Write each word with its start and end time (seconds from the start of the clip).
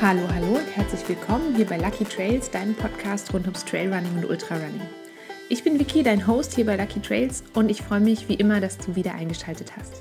Hallo, 0.00 0.20
hallo 0.32 0.58
und 0.58 0.76
herzlich 0.76 1.08
willkommen 1.08 1.56
hier 1.56 1.64
bei 1.64 1.76
Lucky 1.76 2.04
Trails, 2.04 2.52
deinem 2.52 2.72
Podcast 2.76 3.34
rund 3.34 3.46
ums 3.46 3.64
Trailrunning 3.64 4.18
und 4.18 4.30
Ultrarunning. 4.30 4.80
Ich 5.48 5.64
bin 5.64 5.80
Vicky, 5.80 6.04
dein 6.04 6.24
Host 6.24 6.54
hier 6.54 6.66
bei 6.66 6.76
Lucky 6.76 7.00
Trails 7.00 7.42
und 7.54 7.68
ich 7.68 7.82
freue 7.82 7.98
mich 7.98 8.28
wie 8.28 8.34
immer, 8.34 8.60
dass 8.60 8.78
du 8.78 8.94
wieder 8.94 9.14
eingeschaltet 9.14 9.72
hast. 9.76 10.00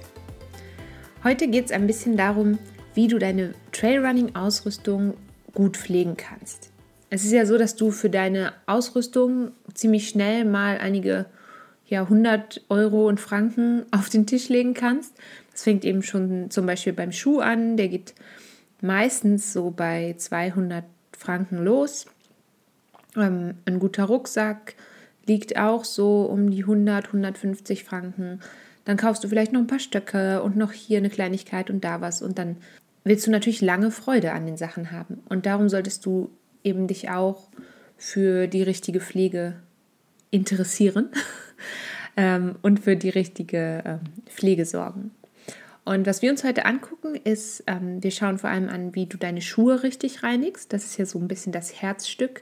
Heute 1.24 1.48
geht 1.48 1.66
es 1.66 1.72
ein 1.72 1.88
bisschen 1.88 2.16
darum, 2.16 2.60
wie 2.94 3.08
du 3.08 3.18
deine 3.18 3.56
Trailrunning-Ausrüstung 3.72 5.16
gut 5.56 5.78
pflegen 5.78 6.16
kannst. 6.16 6.70
Es 7.10 7.26
ist 7.26 7.32
ja 7.32 7.48
so, 7.48 7.58
dass 7.58 7.76
du 7.76 7.90
für 7.90 8.12
deine 8.12 8.54
Ausrüstung 8.68 9.50
ziemlich 9.74 10.10
schnell 10.10 10.46
mal 10.46 10.78
einige 10.78 11.26
ja, 11.88 12.04
100 12.04 12.66
Euro 12.70 13.08
und 13.08 13.20
Franken 13.20 13.88
auf 13.90 14.10
den 14.10 14.28
Tisch 14.28 14.48
legen 14.50 14.76
kannst. 14.76 15.16
Das 15.52 15.64
fängt 15.64 15.84
eben 15.84 16.04
schon 16.04 16.52
zum 16.52 16.68
Beispiel 16.68 16.94
beim 16.94 17.12
Schuh 17.12 17.40
an, 17.40 17.78
der 17.78 17.88
geht 17.88 18.14
meistens 18.82 19.54
so 19.54 19.72
bei 19.72 20.16
200 20.18 20.86
Franken 21.18 21.64
los. 21.64 22.06
Ähm, 23.16 23.56
ein 23.66 23.80
guter 23.80 24.06
Rucksack 24.06 24.76
liegt 25.26 25.58
auch 25.58 25.84
so 25.84 26.24
um 26.24 26.50
die 26.50 26.62
100, 26.62 27.08
150 27.08 27.84
Franken. 27.84 28.40
Dann 28.86 28.98
kaufst 28.98 29.24
du 29.24 29.28
vielleicht 29.28 29.52
noch 29.52 29.60
ein 29.60 29.68
paar 29.68 29.80
Stöcke 29.80 30.42
und 30.42 30.56
noch 30.56 30.72
hier 30.72 31.00
eine 31.00 31.10
Kleinigkeit 31.10 31.70
und 31.70 31.84
da 31.84 32.00
was. 32.00 32.22
Und 32.22 32.38
dann 32.38 32.58
willst 33.04 33.28
du 33.28 33.32
natürlich 33.32 33.62
lange 33.62 33.92
Freude 33.92 34.32
an 34.32 34.46
den 34.46 34.58
Sachen 34.58 34.92
haben. 34.92 35.22
Und 35.28 35.46
darum 35.46 35.68
solltest 35.70 36.06
du 36.06 36.30
eben 36.64 36.88
dich 36.88 37.10
auch 37.10 37.50
für 37.98 38.48
die 38.48 38.64
richtige 38.64 39.02
Pflege 39.02 39.56
interessieren 40.32 41.10
ähm, 42.18 42.56
und 42.62 42.80
für 42.80 42.96
die 42.96 43.10
richtige 43.10 43.84
ähm, 43.86 44.00
Pflege 44.26 44.66
sorgen. 44.66 45.12
Und 45.88 46.06
was 46.06 46.22
wir 46.22 46.32
uns 46.32 46.44
heute 46.44 46.66
angucken, 46.66 47.16
ist, 47.16 47.64
ähm, 47.66 48.04
wir 48.04 48.12
schauen 48.12 48.40
vor 48.40 48.50
allem 48.50 48.68
an, 48.68 48.94
wie 48.94 49.06
du 49.06 49.18
deine 49.18 49.42
Schuhe 49.42 49.84
richtig 49.84 50.22
reinigst. 50.22 50.74
Das 50.74 50.84
ist 50.84 50.98
ja 50.98 51.06
so 51.06 51.18
ein 51.18 51.30
bisschen 51.30 51.54
das 51.54 51.82
Herzstück 51.82 52.42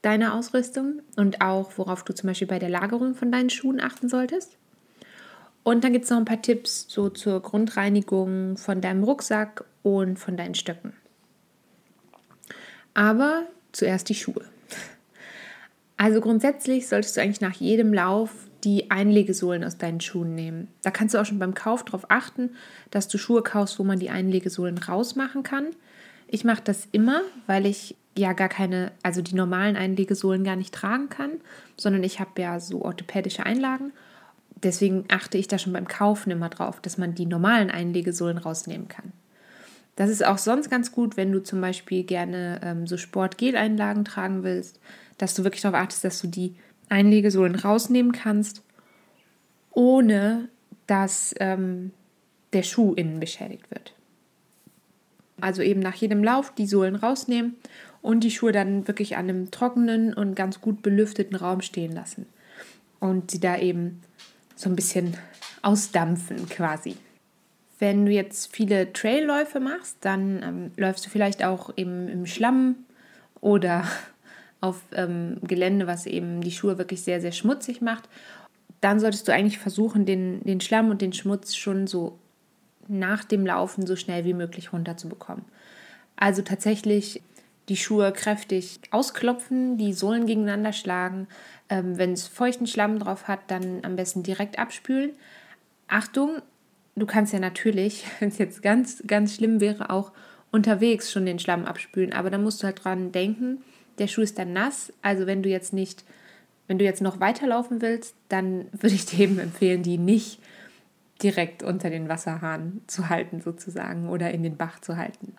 deiner 0.00 0.32
Ausrüstung 0.32 1.02
und 1.16 1.42
auch, 1.42 1.76
worauf 1.76 2.02
du 2.02 2.14
zum 2.14 2.28
Beispiel 2.28 2.48
bei 2.48 2.58
der 2.58 2.70
Lagerung 2.70 3.14
von 3.14 3.30
deinen 3.30 3.50
Schuhen 3.50 3.78
achten 3.78 4.08
solltest. 4.08 4.56
Und 5.62 5.84
dann 5.84 5.92
gibt 5.92 6.06
es 6.06 6.10
noch 6.10 6.16
ein 6.16 6.24
paar 6.24 6.40
Tipps 6.40 6.86
so 6.88 7.10
zur 7.10 7.42
Grundreinigung 7.42 8.56
von 8.56 8.80
deinem 8.80 9.04
Rucksack 9.04 9.66
und 9.82 10.18
von 10.18 10.38
deinen 10.38 10.54
Stöcken. 10.54 10.94
Aber 12.94 13.42
zuerst 13.72 14.08
die 14.08 14.14
Schuhe. 14.14 14.46
Also 15.98 16.22
grundsätzlich 16.22 16.88
solltest 16.88 17.18
du 17.18 17.20
eigentlich 17.20 17.42
nach 17.42 17.56
jedem 17.56 17.92
Lauf 17.92 18.30
die 18.64 18.90
Einlegesohlen 18.90 19.64
aus 19.64 19.78
deinen 19.78 20.00
Schuhen 20.00 20.34
nehmen. 20.34 20.68
Da 20.82 20.90
kannst 20.90 21.14
du 21.14 21.18
auch 21.18 21.26
schon 21.26 21.38
beim 21.38 21.54
Kauf 21.54 21.84
darauf 21.84 22.10
achten, 22.10 22.50
dass 22.90 23.08
du 23.08 23.18
Schuhe 23.18 23.42
kaufst, 23.42 23.78
wo 23.78 23.84
man 23.84 23.98
die 23.98 24.10
Einlegesohlen 24.10 24.78
rausmachen 24.78 25.42
kann. 25.42 25.66
Ich 26.28 26.44
mache 26.44 26.62
das 26.64 26.88
immer, 26.92 27.22
weil 27.46 27.66
ich 27.66 27.96
ja 28.16 28.32
gar 28.32 28.48
keine, 28.48 28.92
also 29.02 29.22
die 29.22 29.34
normalen 29.34 29.76
Einlegesohlen 29.76 30.44
gar 30.44 30.56
nicht 30.56 30.74
tragen 30.74 31.08
kann, 31.08 31.32
sondern 31.76 32.04
ich 32.04 32.20
habe 32.20 32.40
ja 32.40 32.60
so 32.60 32.82
orthopädische 32.82 33.44
Einlagen. 33.44 33.92
Deswegen 34.62 35.06
achte 35.08 35.38
ich 35.38 35.48
da 35.48 35.58
schon 35.58 35.72
beim 35.72 35.88
Kaufen 35.88 36.30
immer 36.30 36.48
drauf, 36.48 36.80
dass 36.80 36.98
man 36.98 37.14
die 37.14 37.26
normalen 37.26 37.70
Einlegesohlen 37.70 38.38
rausnehmen 38.38 38.88
kann. 38.88 39.12
Das 39.96 40.08
ist 40.08 40.24
auch 40.24 40.38
sonst 40.38 40.70
ganz 40.70 40.92
gut, 40.92 41.16
wenn 41.16 41.32
du 41.32 41.42
zum 41.42 41.60
Beispiel 41.60 42.04
gerne 42.04 42.60
ähm, 42.62 42.86
so 42.86 42.96
Sport-Gel-Einlagen 42.96 44.04
tragen 44.04 44.42
willst, 44.42 44.80
dass 45.18 45.34
du 45.34 45.44
wirklich 45.44 45.62
darauf 45.62 45.80
achtest, 45.80 46.04
dass 46.04 46.20
du 46.20 46.28
die 46.28 46.54
Einlegesohlen 46.88 47.54
rausnehmen 47.54 48.12
kannst, 48.12 48.62
ohne 49.70 50.48
dass 50.86 51.34
ähm, 51.40 51.92
der 52.52 52.62
Schuh 52.62 52.94
innen 52.94 53.20
beschädigt 53.20 53.70
wird. 53.70 53.94
Also 55.40 55.62
eben 55.62 55.80
nach 55.80 55.94
jedem 55.94 56.22
Lauf 56.22 56.54
die 56.54 56.66
Sohlen 56.66 56.94
rausnehmen 56.94 57.56
und 58.00 58.20
die 58.24 58.30
Schuhe 58.30 58.52
dann 58.52 58.86
wirklich 58.86 59.16
an 59.16 59.28
einem 59.28 59.50
trockenen 59.50 60.12
und 60.12 60.34
ganz 60.34 60.60
gut 60.60 60.82
belüfteten 60.82 61.36
Raum 61.36 61.62
stehen 61.62 61.92
lassen. 61.92 62.26
Und 63.00 63.30
sie 63.30 63.40
da 63.40 63.58
eben 63.58 64.00
so 64.54 64.68
ein 64.68 64.76
bisschen 64.76 65.16
ausdampfen 65.62 66.48
quasi. 66.48 66.96
Wenn 67.78 68.06
du 68.06 68.12
jetzt 68.12 68.54
viele 68.54 68.92
Trailläufe 68.92 69.58
machst, 69.58 69.96
dann 70.02 70.42
ähm, 70.42 70.70
läufst 70.76 71.06
du 71.06 71.10
vielleicht 71.10 71.44
auch 71.44 71.72
eben 71.76 72.08
im 72.08 72.26
Schlamm 72.26 72.76
oder 73.40 73.84
auf 74.62 74.80
ähm, 74.92 75.36
Gelände, 75.42 75.86
was 75.86 76.06
eben 76.06 76.40
die 76.40 76.52
Schuhe 76.52 76.78
wirklich 76.78 77.02
sehr, 77.02 77.20
sehr 77.20 77.32
schmutzig 77.32 77.82
macht, 77.82 78.08
dann 78.80 79.00
solltest 79.00 79.28
du 79.28 79.32
eigentlich 79.32 79.58
versuchen, 79.58 80.06
den, 80.06 80.40
den 80.44 80.60
Schlamm 80.60 80.88
und 80.88 81.02
den 81.02 81.12
Schmutz 81.12 81.54
schon 81.54 81.86
so 81.86 82.18
nach 82.88 83.24
dem 83.24 83.44
Laufen 83.44 83.86
so 83.86 83.96
schnell 83.96 84.24
wie 84.24 84.34
möglich 84.34 84.72
runterzubekommen. 84.72 85.44
Also 86.16 86.42
tatsächlich 86.42 87.22
die 87.68 87.76
Schuhe 87.76 88.12
kräftig 88.12 88.80
ausklopfen, 88.90 89.78
die 89.78 89.92
Sohlen 89.92 90.26
gegeneinander 90.26 90.72
schlagen. 90.72 91.26
Ähm, 91.68 91.98
Wenn 91.98 92.12
es 92.12 92.28
feuchten 92.28 92.66
Schlamm 92.66 92.98
drauf 92.98 93.28
hat, 93.28 93.40
dann 93.48 93.84
am 93.84 93.96
besten 93.96 94.22
direkt 94.22 94.58
abspülen. 94.58 95.12
Achtung, 95.88 96.42
du 96.96 97.06
kannst 97.06 97.32
ja 97.32 97.38
natürlich, 97.38 98.04
wenn 98.20 98.28
es 98.28 98.38
jetzt 98.38 98.62
ganz, 98.62 99.02
ganz 99.06 99.34
schlimm 99.34 99.60
wäre, 99.60 99.90
auch 99.90 100.12
unterwegs 100.50 101.10
schon 101.10 101.26
den 101.26 101.38
Schlamm 101.38 101.64
abspülen. 101.64 102.12
Aber 102.12 102.30
da 102.30 102.38
musst 102.38 102.62
du 102.62 102.66
halt 102.66 102.84
dran 102.84 103.10
denken, 103.10 103.62
der 103.98 104.06
Schuh 104.06 104.22
ist 104.22 104.38
dann 104.38 104.52
nass. 104.52 104.92
Also 105.02 105.26
wenn 105.26 105.42
du 105.42 105.48
jetzt 105.48 105.72
nicht, 105.72 106.04
wenn 106.66 106.78
du 106.78 106.84
jetzt 106.84 107.02
noch 107.02 107.20
weiterlaufen 107.20 107.82
willst, 107.82 108.14
dann 108.28 108.66
würde 108.72 108.94
ich 108.94 109.06
dir 109.06 109.20
eben 109.20 109.38
empfehlen, 109.38 109.82
die 109.82 109.98
nicht 109.98 110.40
direkt 111.22 111.62
unter 111.62 111.90
den 111.90 112.08
Wasserhahn 112.08 112.80
zu 112.86 113.08
halten 113.08 113.40
sozusagen 113.40 114.08
oder 114.08 114.30
in 114.32 114.42
den 114.42 114.56
Bach 114.56 114.80
zu 114.80 114.96
halten. 114.96 115.34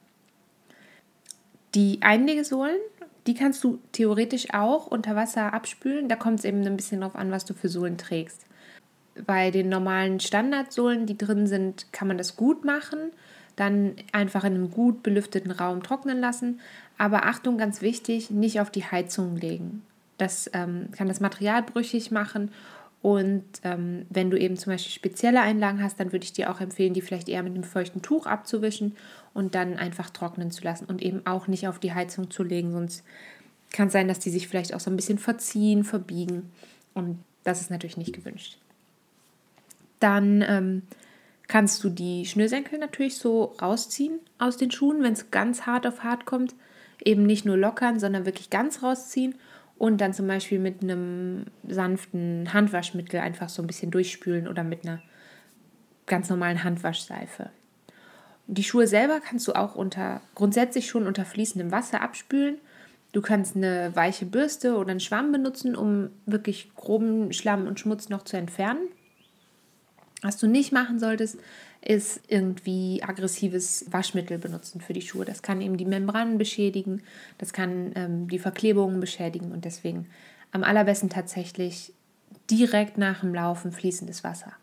Die 1.76 2.00
Einlegesohlen, 2.02 2.78
die 3.28 3.34
kannst 3.34 3.64
du 3.64 3.80
theoretisch 3.92 4.54
auch 4.54 4.88
unter 4.88 5.16
Wasser 5.16 5.54
abspülen. 5.54 6.08
Da 6.08 6.16
kommt 6.16 6.40
es 6.40 6.46
eben 6.46 6.66
ein 6.66 6.78
bisschen 6.78 7.02
darauf 7.02 7.16
an, 7.16 7.32
was 7.32 7.46
du 7.46 7.54
für 7.54 7.70
Sohlen 7.70 7.98
trägst. 7.98 8.46
Bei 9.26 9.52
den 9.52 9.70
normalen 9.70 10.20
Standardsohlen, 10.20 11.06
die 11.06 11.18
drin 11.18 11.48
sind, 11.48 11.92
kann 11.92 12.08
man 12.08 12.18
das 12.18 12.36
gut 12.36 12.64
machen 12.64 13.12
dann 13.56 13.96
einfach 14.12 14.44
in 14.44 14.56
einem 14.56 14.72
gut 14.72 15.04
belüfteten 15.04 15.52
Raum 15.52 15.84
trocknen 15.84 16.20
lassen. 16.20 16.60
Aber 16.98 17.26
Achtung, 17.26 17.58
ganz 17.58 17.82
wichtig, 17.82 18.30
nicht 18.30 18.60
auf 18.60 18.72
die 18.72 18.86
Heizung 18.86 19.36
legen. 19.36 19.84
Das 20.18 20.50
ähm, 20.54 20.90
kann 20.92 21.08
das 21.08 21.20
Material 21.20 21.64
brüchig 21.64 22.12
machen. 22.12 22.52
Und 23.02 23.44
ähm, 23.64 24.06
wenn 24.10 24.32
du 24.32 24.40
eben 24.40 24.56
zum 24.56 24.72
Beispiel 24.72 24.94
spezielle 24.94 25.42
Einlagen 25.42 25.84
hast, 25.84 26.00
dann 26.00 26.14
würde 26.14 26.24
ich 26.24 26.32
dir 26.32 26.50
auch 26.50 26.62
empfehlen, 26.62 26.94
die 26.94 27.02
vielleicht 27.02 27.28
eher 27.28 27.44
mit 27.44 27.54
einem 27.54 27.66
feuchten 27.66 28.02
Tuch 28.02 28.26
abzuwischen 28.26 28.96
und 29.34 29.56
dann 29.56 29.78
einfach 29.78 30.10
trocknen 30.10 30.52
zu 30.52 30.64
lassen 30.64 30.86
und 30.86 31.02
eben 31.02 31.22
auch 31.26 31.48
nicht 31.48 31.68
auf 31.68 31.80
die 31.80 31.94
Heizung 31.94 32.32
zu 32.32 32.44
legen. 32.44 32.72
Sonst 32.72 33.04
kann 33.74 33.88
es 33.88 33.94
sein, 33.94 34.08
dass 34.08 34.20
die 34.20 34.30
sich 34.30 34.48
vielleicht 34.48 34.74
auch 34.74 34.80
so 34.80 34.90
ein 34.90 34.96
bisschen 34.96 35.18
verziehen, 35.18 35.84
verbiegen. 35.84 36.50
Und 36.94 37.20
das 37.44 37.60
ist 37.60 37.72
natürlich 37.72 37.98
nicht 37.98 38.14
gewünscht. 38.14 38.58
Dann 40.00 40.42
ähm, 40.48 40.84
kannst 41.48 41.84
du 41.84 41.90
die 41.90 42.26
Schnürsenkel 42.26 42.80
natürlich 42.80 43.18
so 43.18 43.56
rausziehen 43.62 44.20
aus 44.38 44.58
den 44.58 44.72
Schuhen, 44.72 45.04
wenn 45.04 45.14
es 45.14 45.32
ganz 45.32 45.66
hart 45.66 45.86
auf 45.86 46.04
hart 46.04 46.26
kommt. 46.26 46.56
Eben 47.04 47.24
nicht 47.26 47.46
nur 47.46 47.58
lockern, 47.58 48.00
sondern 48.00 48.26
wirklich 48.26 48.50
ganz 48.50 48.82
rausziehen 48.82 49.36
und 49.78 50.00
dann 50.00 50.14
zum 50.14 50.28
Beispiel 50.28 50.60
mit 50.60 50.82
einem 50.82 51.46
sanften 51.68 52.54
Handwaschmittel 52.54 53.20
einfach 53.20 53.50
so 53.50 53.62
ein 53.62 53.68
bisschen 53.68 53.92
durchspülen 53.92 54.48
oder 54.48 54.64
mit 54.64 54.86
einer 54.86 55.02
ganz 56.06 56.30
normalen 56.30 56.64
Handwaschseife. 56.64 57.50
Die 58.48 58.64
Schuhe 58.64 58.88
selber 58.88 59.20
kannst 59.20 59.48
du 59.48 59.54
auch 59.54 59.76
unter 59.76 60.22
grundsätzlich 60.36 60.88
schon 60.88 61.08
unter 61.08 61.26
fließendem 61.26 61.72
Wasser 61.72 62.02
abspülen. 62.02 62.58
Du 63.14 63.22
kannst 63.22 63.56
eine 63.56 63.96
weiche 63.96 64.26
Bürste 64.26 64.76
oder 64.76 64.92
einen 64.92 65.00
Schwamm 65.00 65.32
benutzen, 65.32 65.76
um 65.76 66.10
wirklich 66.26 66.74
groben 66.76 67.32
Schlamm 67.32 67.68
und 67.68 67.80
Schmutz 67.80 68.10
noch 68.10 68.24
zu 68.24 68.38
entfernen. 68.38 68.88
Was 70.24 70.38
du 70.38 70.48
nicht 70.48 70.72
machen 70.72 70.98
solltest, 70.98 71.38
ist 71.82 72.22
irgendwie 72.28 73.04
aggressives 73.04 73.86
Waschmittel 73.92 74.40
benutzen 74.40 74.82
für 74.82 74.94
die 74.94 75.02
Schuhe. 75.02 75.26
Das 75.26 75.44
kann 75.44 75.62
eben 75.62 75.78
die 75.78 75.86
Membranen 75.86 76.40
beschädigen, 76.40 77.04
das 77.38 77.54
kann 77.54 77.92
ähm, 77.96 78.28
die 78.28 78.40
Verklebungen 78.40 79.00
beschädigen 79.00 79.52
und 79.52 79.66
deswegen 79.66 80.08
am 80.52 80.64
allerbesten 80.64 81.10
tatsächlich 81.10 81.94
direkt 82.50 82.98
nach 82.98 83.20
dem 83.20 83.36
Laufen 83.36 83.72
fließendes 83.72 84.24
Wasser. 84.24 84.54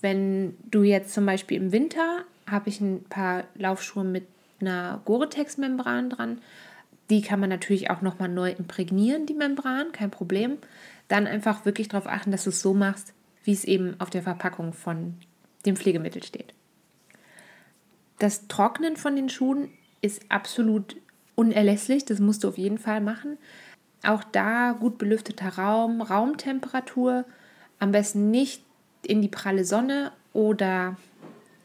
Wenn 0.00 0.56
du 0.70 0.82
jetzt 0.82 1.14
zum 1.14 1.26
Beispiel 1.26 1.58
im 1.58 1.72
Winter 1.72 2.24
habe 2.50 2.68
ich 2.68 2.80
ein 2.80 3.04
paar 3.04 3.44
Laufschuhe 3.54 4.04
mit 4.04 4.26
einer 4.60 5.00
Gore-Tex-Membran 5.04 6.10
dran. 6.10 6.40
Die 7.10 7.22
kann 7.22 7.40
man 7.40 7.48
natürlich 7.48 7.90
auch 7.90 8.02
nochmal 8.02 8.28
neu 8.28 8.50
imprägnieren, 8.50 9.26
die 9.26 9.34
Membran, 9.34 9.92
kein 9.92 10.10
Problem. 10.10 10.58
Dann 11.06 11.26
einfach 11.26 11.64
wirklich 11.64 11.88
darauf 11.88 12.06
achten, 12.06 12.30
dass 12.30 12.44
du 12.44 12.50
es 12.50 12.60
so 12.60 12.74
machst, 12.74 13.14
wie 13.48 13.52
es 13.54 13.64
eben 13.64 13.98
auf 13.98 14.10
der 14.10 14.22
Verpackung 14.22 14.74
von 14.74 15.14
dem 15.64 15.74
Pflegemittel 15.74 16.22
steht. 16.22 16.52
Das 18.18 18.46
Trocknen 18.46 18.98
von 18.98 19.16
den 19.16 19.30
Schuhen 19.30 19.70
ist 20.02 20.20
absolut 20.28 20.96
unerlässlich, 21.34 22.04
das 22.04 22.20
musst 22.20 22.44
du 22.44 22.48
auf 22.48 22.58
jeden 22.58 22.76
Fall 22.76 23.00
machen. 23.00 23.38
Auch 24.02 24.22
da 24.22 24.72
gut 24.72 24.98
belüfteter 24.98 25.56
Raum, 25.56 26.02
Raumtemperatur, 26.02 27.24
am 27.78 27.90
besten 27.90 28.30
nicht 28.30 28.62
in 29.00 29.22
die 29.22 29.28
pralle 29.28 29.64
Sonne 29.64 30.12
oder 30.34 30.98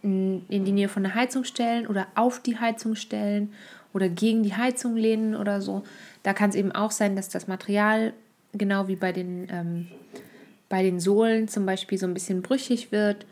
in 0.03 0.45
die 0.47 0.71
Nähe 0.71 0.88
von 0.88 1.03
der 1.03 1.15
Heizung 1.15 1.44
stellen 1.44 1.85
oder 1.85 2.07
auf 2.15 2.39
die 2.39 2.57
Heizung 2.57 2.95
stellen 2.95 3.51
oder 3.91 4.07
gegen 4.07 4.44
die 4.44 4.56
Heizung 4.56 4.95
lehnen 4.95 5.35
oder 5.35 5.62
so. 5.62 5.83
Da 6.24 6.31
kann 6.31 6.50
es 6.50 6.56
eben 6.56 6.71
auch 6.71 6.91
sein, 6.91 7.18
dass 7.18 7.27
das 7.27 7.50
Material, 7.50 8.13
genau 8.53 8.88
wie 8.88 8.95
bei 8.95 9.12
den, 9.12 9.47
ähm, 9.50 9.88
bei 10.73 10.81
den 10.81 10.99
Sohlen 10.99 11.47
zum 11.47 11.67
Beispiel, 11.67 11.99
so 11.99 12.07
ein 12.07 12.15
bisschen 12.15 12.41
brüchig 12.41 12.91
wird 12.91 13.27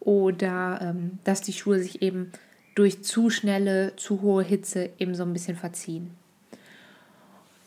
oder 0.00 0.78
ähm, 0.80 1.18
dass 1.24 1.42
die 1.42 1.52
Schuhe 1.52 1.78
sich 1.78 2.00
eben 2.00 2.32
durch 2.74 3.04
zu 3.04 3.28
schnelle, 3.28 3.94
zu 3.96 4.22
hohe 4.22 4.42
Hitze 4.42 4.88
eben 4.98 5.14
so 5.14 5.22
ein 5.22 5.34
bisschen 5.34 5.58
verziehen. 5.58 6.12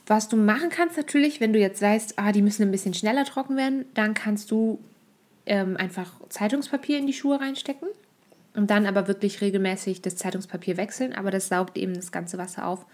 Was 0.08 0.30
du 0.30 0.36
machen 0.36 0.70
kannst 0.72 0.98
natürlich, 0.98 1.40
wenn 1.42 1.54
du 1.54 1.60
jetzt 1.60 1.80
sagst, 1.80 2.16
ah, 2.18 2.32
die 2.32 2.42
müssen 2.42 2.64
ein 2.64 2.72
bisschen 2.72 2.96
schneller 2.96 3.24
trocken 3.24 3.56
werden, 3.56 3.86
dann 3.94 4.16
kannst 4.16 4.50
du 4.50 4.80
ähm, 5.46 5.78
einfach 5.78 6.12
Zeitungspapier 6.30 6.98
in 6.98 7.06
die 7.06 7.14
Schuhe 7.14 7.40
reinstecken 7.40 7.88
und 8.56 8.72
dann 8.72 8.88
aber 8.88 9.08
wirklich 9.08 9.42
regelmäßig 9.42 10.02
das 10.02 10.16
Zeitungspapier 10.16 10.76
wechseln, 10.78 11.14
aber 11.14 11.30
das 11.30 11.50
saugt 11.50 11.78
eben 11.78 11.94
das 11.94 12.12
ganze 12.12 12.40
Wasser 12.40 12.66
auf. 12.66 12.88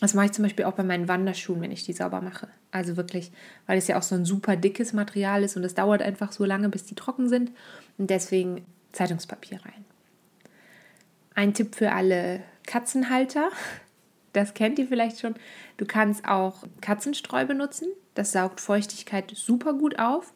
Das 0.00 0.12
mache 0.12 0.26
ich 0.26 0.32
zum 0.32 0.42
Beispiel 0.42 0.66
auch 0.66 0.74
bei 0.74 0.82
meinen 0.82 1.08
Wanderschuhen, 1.08 1.60
wenn 1.62 1.72
ich 1.72 1.84
die 1.84 1.94
sauber 1.94 2.20
mache. 2.20 2.48
Also 2.70 2.96
wirklich, 2.96 3.32
weil 3.66 3.78
es 3.78 3.86
ja 3.86 3.98
auch 3.98 4.02
so 4.02 4.14
ein 4.14 4.26
super 4.26 4.56
dickes 4.56 4.92
Material 4.92 5.42
ist 5.42 5.56
und 5.56 5.64
es 5.64 5.74
dauert 5.74 6.02
einfach 6.02 6.32
so 6.32 6.44
lange, 6.44 6.68
bis 6.68 6.84
die 6.84 6.94
trocken 6.94 7.28
sind. 7.28 7.50
Und 7.96 8.10
deswegen 8.10 8.66
Zeitungspapier 8.92 9.60
rein. 9.64 9.84
Ein 11.34 11.54
Tipp 11.54 11.74
für 11.74 11.92
alle 11.92 12.42
Katzenhalter 12.66 13.50
das 14.36 14.52
kennt 14.52 14.78
ihr 14.78 14.86
vielleicht 14.86 15.18
schon. 15.18 15.34
Du 15.78 15.86
kannst 15.86 16.28
auch 16.28 16.64
Katzenstreu 16.82 17.46
benutzen. 17.46 17.88
Das 18.14 18.32
saugt 18.32 18.60
Feuchtigkeit 18.60 19.32
super 19.34 19.72
gut 19.72 19.98
auf. 19.98 20.34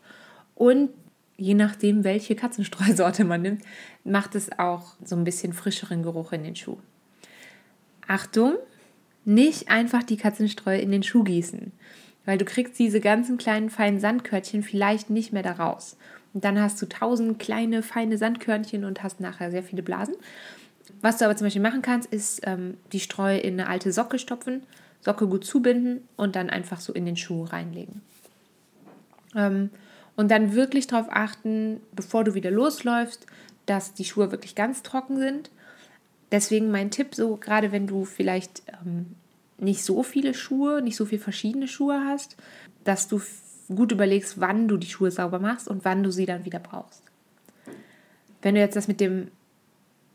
Und 0.54 0.88
je 1.36 1.52
nachdem, 1.52 2.02
welche 2.02 2.34
Katzenstreusorte 2.34 3.24
man 3.24 3.42
nimmt, 3.42 3.62
macht 4.02 4.34
es 4.36 4.58
auch 4.58 4.94
so 5.04 5.16
ein 5.16 5.24
bisschen 5.24 5.52
frischeren 5.52 6.02
Geruch 6.02 6.32
in 6.32 6.44
den 6.44 6.56
Schuh. 6.56 6.78
Achtung, 8.08 8.54
nicht 9.30 9.68
einfach 9.68 10.02
die 10.02 10.16
Katzenstreu 10.16 10.76
in 10.76 10.90
den 10.90 11.02
Schuh 11.02 11.22
gießen, 11.22 11.72
weil 12.24 12.36
du 12.36 12.44
kriegst 12.44 12.78
diese 12.78 13.00
ganzen 13.00 13.38
kleinen 13.38 13.70
feinen 13.70 14.00
Sandkörnchen 14.00 14.62
vielleicht 14.62 15.08
nicht 15.08 15.32
mehr 15.32 15.42
da 15.42 15.52
raus. 15.52 15.96
Und 16.34 16.44
dann 16.44 16.60
hast 16.60 16.80
du 16.82 16.86
tausend 16.86 17.38
kleine 17.38 17.82
feine 17.82 18.18
Sandkörnchen 18.18 18.84
und 18.84 19.02
hast 19.02 19.20
nachher 19.20 19.50
sehr 19.50 19.62
viele 19.62 19.82
Blasen. 19.82 20.14
Was 21.00 21.18
du 21.18 21.24
aber 21.24 21.36
zum 21.36 21.46
Beispiel 21.46 21.62
machen 21.62 21.82
kannst, 21.82 22.12
ist 22.12 22.40
ähm, 22.44 22.76
die 22.92 23.00
Streu 23.00 23.36
in 23.36 23.54
eine 23.54 23.68
alte 23.68 23.92
Socke 23.92 24.18
stopfen, 24.18 24.64
Socke 25.00 25.26
gut 25.28 25.44
zubinden 25.44 26.06
und 26.16 26.36
dann 26.36 26.50
einfach 26.50 26.80
so 26.80 26.92
in 26.92 27.06
den 27.06 27.16
Schuh 27.16 27.44
reinlegen. 27.44 28.02
Ähm, 29.34 29.70
und 30.16 30.30
dann 30.30 30.54
wirklich 30.54 30.88
darauf 30.88 31.06
achten, 31.08 31.80
bevor 31.92 32.24
du 32.24 32.34
wieder 32.34 32.50
losläufst, 32.50 33.26
dass 33.66 33.94
die 33.94 34.04
Schuhe 34.04 34.32
wirklich 34.32 34.54
ganz 34.54 34.82
trocken 34.82 35.18
sind. 35.18 35.50
Deswegen 36.32 36.70
mein 36.70 36.90
Tipp, 36.90 37.14
so 37.14 37.36
gerade 37.36 37.72
wenn 37.72 37.86
du 37.86 38.04
vielleicht 38.04 38.62
ähm, 38.84 39.16
nicht 39.60 39.84
so 39.84 40.02
viele 40.02 40.34
Schuhe, 40.34 40.82
nicht 40.82 40.96
so 40.96 41.04
viele 41.04 41.20
verschiedene 41.20 41.68
Schuhe 41.68 42.02
hast, 42.06 42.36
dass 42.84 43.08
du 43.08 43.20
gut 43.74 43.92
überlegst, 43.92 44.40
wann 44.40 44.68
du 44.68 44.76
die 44.76 44.88
Schuhe 44.88 45.10
sauber 45.10 45.38
machst 45.38 45.68
und 45.68 45.84
wann 45.84 46.02
du 46.02 46.10
sie 46.10 46.26
dann 46.26 46.44
wieder 46.44 46.58
brauchst. 46.58 47.02
Wenn 48.42 48.54
du 48.54 48.60
jetzt 48.60 48.76
das 48.76 48.88
mit 48.88 49.00
dem 49.00 49.28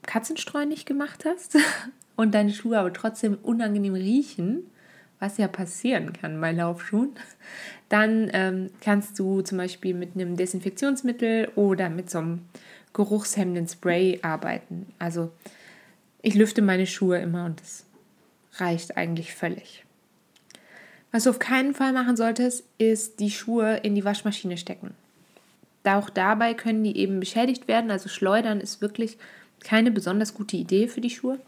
Katzenstreu 0.04 0.66
nicht 0.66 0.86
gemacht 0.86 1.26
hast 1.26 1.58
und 2.16 2.34
deine 2.34 2.52
Schuhe 2.52 2.80
aber 2.80 2.94
trotzdem 2.94 3.38
unangenehm 3.42 3.94
riechen, 3.94 4.70
was 5.20 5.38
ja 5.38 5.48
passieren 5.48 6.12
kann 6.14 6.42
bei 6.42 6.52
Laufschuhen, 6.52 7.12
dann 7.90 8.30
ähm, 8.34 8.70
kannst 8.82 9.18
du 9.20 9.42
zum 9.42 9.58
Beispiel 9.58 9.94
mit 9.94 10.16
einem 10.16 10.36
Desinfektionsmittel 10.36 11.50
oder 11.56 11.90
mit 11.90 12.10
so 12.10 12.18
einem 12.20 12.42
geruchshemmenden 12.94 13.68
Spray 13.68 14.20
arbeiten. 14.22 14.88
Also 15.00 15.32
ich 16.22 16.36
lüfte 16.36 16.62
meine 16.62 16.88
Schuhe 16.88 17.20
immer 17.20 17.46
und 17.46 17.62
das 17.62 17.86
reicht 18.58 18.98
eigentlich 18.98 19.34
völlig. 19.34 19.86
Was 21.12 21.24
du 21.24 21.30
auf 21.30 21.40
keinen 21.40 21.74
Fall 21.74 21.94
machen 21.94 22.18
solltest, 22.18 22.64
ist 22.78 23.20
die 23.20 23.32
Schuhe 23.32 23.78
in 23.78 23.96
die 23.96 24.04
Waschmaschine 24.04 24.58
stecken. 24.58 24.94
Auch 25.86 26.10
dabei 26.10 26.54
können 26.54 26.84
die 26.84 26.98
eben 26.98 27.20
beschädigt 27.20 27.68
werden. 27.68 27.92
Also 27.92 28.10
schleudern 28.10 28.60
ist 28.60 28.82
wirklich 28.82 29.18
keine 29.64 29.92
besonders 29.92 30.34
gute 30.34 30.58
Idee 30.58 30.88
für 30.88 31.02
die 31.02 31.10
Schuhe. 31.10 31.40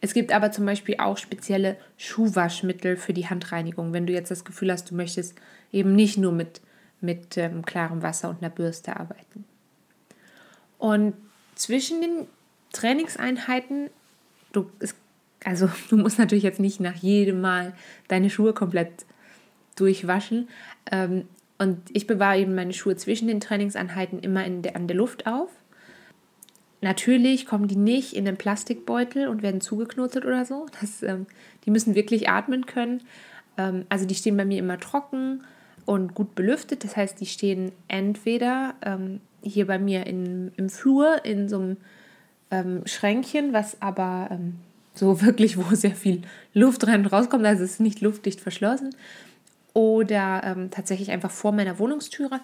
Es 0.00 0.14
gibt 0.14 0.32
aber 0.32 0.52
zum 0.52 0.66
Beispiel 0.66 0.96
auch 0.98 1.16
spezielle 1.16 1.76
Schuhwaschmittel 1.96 2.96
für 2.96 3.12
die 3.12 3.28
Handreinigung, 3.28 3.92
wenn 3.92 4.06
du 4.06 4.12
jetzt 4.12 4.30
das 4.30 4.44
Gefühl 4.44 4.72
hast, 4.72 4.90
du 4.90 4.94
möchtest 4.94 5.34
eben 5.72 5.94
nicht 5.94 6.18
nur 6.18 6.32
mit, 6.32 6.60
mit 7.00 7.36
ähm, 7.36 7.64
klarem 7.64 8.02
Wasser 8.02 8.28
und 8.28 8.42
einer 8.42 8.50
Bürste 8.50 8.96
arbeiten. 8.96 9.44
Und 10.78 11.14
zwischen 11.54 12.00
den 12.00 12.26
Trainingseinheiten, 12.72 13.90
du, 14.52 14.70
es, 14.80 14.94
also 15.44 15.68
du 15.90 15.96
musst 15.96 16.18
natürlich 16.18 16.44
jetzt 16.44 16.60
nicht 16.60 16.80
nach 16.80 16.96
jedem 16.96 17.40
Mal 17.40 17.74
deine 18.08 18.30
Schuhe 18.30 18.52
komplett 18.52 19.04
durchwaschen. 19.76 20.48
Ähm, 20.90 21.24
und 21.58 21.78
ich 21.92 22.06
bewahre 22.06 22.40
eben 22.40 22.54
meine 22.54 22.72
Schuhe 22.72 22.96
zwischen 22.96 23.28
den 23.28 23.40
Trainingseinheiten 23.40 24.18
immer 24.18 24.44
in 24.44 24.62
der, 24.62 24.74
an 24.74 24.88
der 24.88 24.96
Luft 24.96 25.26
auf. 25.26 25.50
Natürlich 26.80 27.46
kommen 27.46 27.68
die 27.68 27.76
nicht 27.76 28.14
in 28.14 28.24
den 28.24 28.36
Plastikbeutel 28.36 29.28
und 29.28 29.42
werden 29.42 29.60
zugeknotet 29.60 30.24
oder 30.24 30.44
so. 30.44 30.66
Das, 30.80 31.02
ähm, 31.04 31.26
die 31.64 31.70
müssen 31.70 31.94
wirklich 31.94 32.28
atmen 32.28 32.66
können. 32.66 33.02
Ähm, 33.56 33.86
also 33.88 34.04
die 34.04 34.16
stehen 34.16 34.36
bei 34.36 34.44
mir 34.44 34.58
immer 34.58 34.80
trocken 34.80 35.44
und 35.86 36.14
gut 36.14 36.34
belüftet. 36.34 36.82
Das 36.82 36.96
heißt, 36.96 37.20
die 37.20 37.26
stehen 37.26 37.70
entweder 37.86 38.74
ähm, 38.82 39.20
hier 39.42 39.68
bei 39.68 39.78
mir 39.78 40.06
in, 40.06 40.50
im 40.56 40.68
Flur 40.68 41.24
in 41.24 41.48
so 41.48 41.60
einem 41.60 41.76
ähm, 42.50 42.82
Schränkchen, 42.86 43.52
was 43.52 43.80
aber 43.80 44.28
ähm, 44.32 44.58
so 44.94 45.22
wirklich, 45.22 45.56
wo 45.56 45.74
sehr 45.74 45.94
viel 45.94 46.22
Luft 46.54 46.86
rein 46.86 47.00
und 47.00 47.06
rauskommt. 47.06 47.44
Also 47.44 47.64
es 47.64 47.72
ist 47.72 47.80
nicht 47.80 48.00
luftdicht 48.00 48.40
verschlossen. 48.40 48.94
Oder 49.74 50.42
ähm, 50.44 50.70
tatsächlich 50.70 51.10
einfach 51.10 51.30
vor 51.30 51.52
meiner 51.52 51.78
Wohnungstüre. 51.78 52.40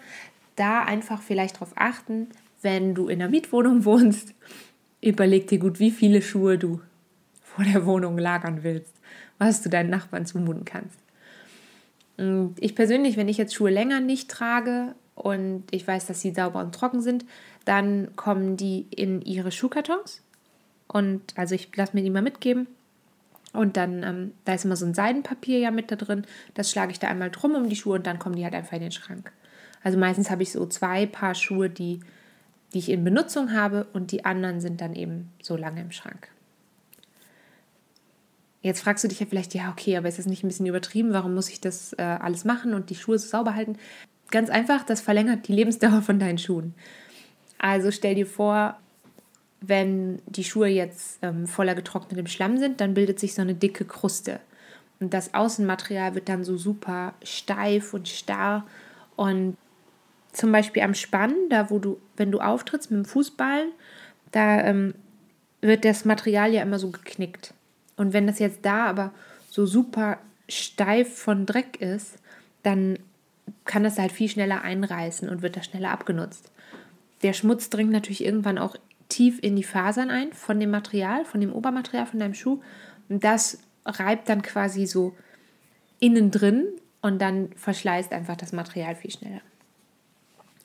Da 0.57 0.83
einfach 0.83 1.23
vielleicht 1.23 1.57
darauf 1.57 1.73
achten, 1.77 2.29
wenn 2.63 2.95
du 2.95 3.09
in 3.09 3.21
einer 3.21 3.31
Mietwohnung 3.31 3.85
wohnst, 3.85 4.35
überleg 5.01 5.47
dir 5.47 5.59
gut, 5.59 5.79
wie 5.79 5.91
viele 5.91 6.23
Schuhe 6.23 6.59
du 6.59 6.81
vor 7.43 7.65
der 7.65 7.87
Wohnung 7.87 8.19
lagern 8.19 8.63
willst, 8.63 8.95
was 9.39 9.63
du 9.63 9.69
deinen 9.69 9.91
Nachbarn 9.91 10.27
zumuten 10.27 10.65
kannst. 10.65 10.99
Und 12.17 12.57
ich 12.59 12.75
persönlich, 12.75 13.17
wenn 13.17 13.29
ich 13.29 13.37
jetzt 13.37 13.55
Schuhe 13.55 13.71
länger 13.71 14.01
nicht 14.01 14.29
trage 14.31 14.95
und 15.15 15.65
ich 15.71 15.87
weiß, 15.87 16.07
dass 16.07 16.21
sie 16.21 16.33
sauber 16.33 16.61
und 16.61 16.75
trocken 16.75 17.01
sind, 17.01 17.25
dann 17.65 18.17
kommen 18.17 18.57
die 18.57 18.87
in 18.91 19.23
ihre 19.23 19.53
Schuhkartons. 19.53 20.23
Und 20.89 21.23
also 21.37 21.55
ich 21.55 21.75
lasse 21.77 21.95
mir 21.95 22.03
die 22.03 22.11
mal 22.11 22.23
mitgeben. 22.23 22.67
Und 23.53 23.77
dann, 23.77 24.03
ähm, 24.03 24.33
da 24.45 24.55
ist 24.55 24.65
immer 24.65 24.77
so 24.77 24.87
ein 24.87 24.95
Seidenpapier 24.95 25.59
ja 25.59 25.71
mit 25.71 25.91
da 25.91 25.97
drin. 25.97 26.27
Das 26.55 26.71
schlage 26.71 26.93
ich 26.93 26.99
da 26.99 27.09
einmal 27.09 27.31
drum 27.31 27.55
um 27.55 27.69
die 27.69 27.77
Schuhe 27.77 27.97
und 27.97 28.07
dann 28.07 28.19
kommen 28.19 28.37
die 28.37 28.45
halt 28.45 28.55
einfach 28.55 28.75
in 28.75 28.83
den 28.83 28.93
Schrank. 28.93 29.33
Also 29.83 29.99
meistens 29.99 30.31
habe 30.31 30.43
ich 30.43 30.53
so 30.53 30.67
zwei 30.67 31.07
Paar 31.07 31.35
Schuhe, 31.35 31.71
die 31.71 32.01
die 32.73 32.79
ich 32.79 32.91
in 32.91 33.05
Benutzung 33.05 33.53
habe 33.53 33.87
und 33.93 34.13
die 34.13 34.25
anderen 34.25 34.61
sind 34.61 34.81
dann 34.81 34.95
eben 34.95 35.31
so 35.43 35.57
lange 35.57 35.81
im 35.81 35.91
Schrank. 35.91 36.29
Jetzt 38.61 38.81
fragst 38.81 39.05
du 39.05 39.09
dich 39.09 39.21
ja 39.21 39.27
vielleicht, 39.27 39.55
ja, 39.55 39.71
okay, 39.71 39.97
aber 39.97 40.09
ist 40.09 40.19
das 40.19 40.27
nicht 40.27 40.45
ein 40.45 40.49
bisschen 40.49 40.67
übertrieben? 40.67 41.13
Warum 41.13 41.35
muss 41.35 41.49
ich 41.49 41.61
das 41.61 41.93
äh, 41.95 42.03
alles 42.03 42.45
machen 42.45 42.75
und 42.75 42.91
die 42.91 42.97
Schuhe 42.97 43.19
so 43.19 43.29
sauber 43.29 43.55
halten? 43.55 43.77
Ganz 44.31 44.51
einfach, 44.51 44.85
das 44.85 45.01
verlängert 45.01 45.49
die 45.49 45.55
Lebensdauer 45.55 46.03
von 46.03 46.19
deinen 46.19 46.39
Schuhen. 46.39 46.75
Also 47.59 47.91
stell 47.91 48.15
dir 48.15 48.27
vor, 48.27 48.79
wenn 49.61 50.21
die 50.27 50.45
Schuhe 50.45 50.69
jetzt 50.69 51.19
ähm, 51.23 51.47
voller 51.47 51.75
getrocknetem 51.75 52.27
Schlamm 52.27 52.59
sind, 52.59 52.81
dann 52.81 52.95
bildet 52.95 53.19
sich 53.19 53.35
so 53.35 53.43
eine 53.43 53.55
dicke 53.55 53.85
Kruste. 53.85 54.41
Und 55.01 55.15
das 55.15 55.35
Außenmaterial 55.35 56.15
wird 56.15 56.29
dann 56.29 56.45
so 56.45 56.57
super 56.57 57.15
steif 57.23 57.95
und 57.95 58.09
starr. 58.09 58.67
Und 59.17 59.57
zum 60.33 60.53
Beispiel 60.53 60.83
am 60.83 60.95
Spann, 60.95 61.35
da 61.51 61.71
wo 61.71 61.79
du, 61.79 62.01
wenn 62.17 62.31
du 62.31 62.41
auftrittst 62.41 62.91
mit 62.91 62.99
dem 62.99 63.05
Fußball, 63.05 63.67
da 64.33 64.61
ähm, 64.63 64.95
wird 65.61 65.85
das 65.85 66.05
Material 66.05 66.53
ja 66.53 66.63
immer 66.63 66.79
so 66.79 66.91
geknickt. 66.91 67.55
Und 67.97 68.13
wenn 68.13 68.27
das 68.27 68.39
jetzt 68.39 68.61
da 68.63 68.87
aber 68.87 69.13
so 69.51 69.67
super 69.67 70.19
steif 70.49 71.19
von 71.19 71.47
Dreck 71.47 71.81
ist, 71.81 72.17
dann 72.63 72.99
kann 73.65 73.83
das 73.83 73.99
halt 73.99 74.13
viel 74.13 74.29
schneller 74.29 74.63
einreißen 74.63 75.29
und 75.29 75.43
wird 75.43 75.57
da 75.57 75.63
schneller 75.63 75.91
abgenutzt. 75.91 76.51
Der 77.23 77.33
Schmutz 77.33 77.71
dringt 77.71 77.91
natürlich 77.91 78.25
irgendwann 78.25 78.59
auch 78.59 78.77
tief 79.09 79.39
in 79.43 79.57
die 79.57 79.65
Fasern 79.65 80.11
ein 80.11 80.33
von 80.33 80.61
dem 80.61 80.71
Material, 80.71 81.25
von 81.25 81.41
dem 81.41 81.53
Obermaterial 81.53 82.07
von 82.07 82.21
deinem 82.21 82.35
Schuh. 82.35 82.61
Und 83.09 83.25
das 83.25 83.59
reibt 83.85 84.29
dann 84.29 84.43
quasi 84.43 84.87
so 84.87 85.15
innen 85.99 86.31
drin 86.31 86.67
und 87.01 87.21
dann 87.21 87.51
verschleißt 87.57 88.13
einfach 88.13 88.37
das 88.37 88.53
Material 88.53 88.95
viel 88.95 89.11
schneller. 89.11 89.41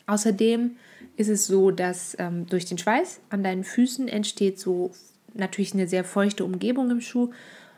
Außerdem 0.05 0.75
ist 1.15 1.29
es 1.29 1.47
so, 1.47 1.71
dass 1.71 2.15
ähm, 2.19 2.47
durch 2.47 2.65
den 2.65 2.77
Schweiß 2.77 3.21
an 3.29 3.43
deinen 3.43 3.63
Füßen 3.63 4.07
entsteht 4.07 4.59
so 4.59 4.91
natürlich 5.33 5.73
eine 5.73 5.87
sehr 5.87 6.03
feuchte 6.03 6.43
Umgebung 6.43 6.91
im 6.91 7.01
Schuh. 7.01 7.31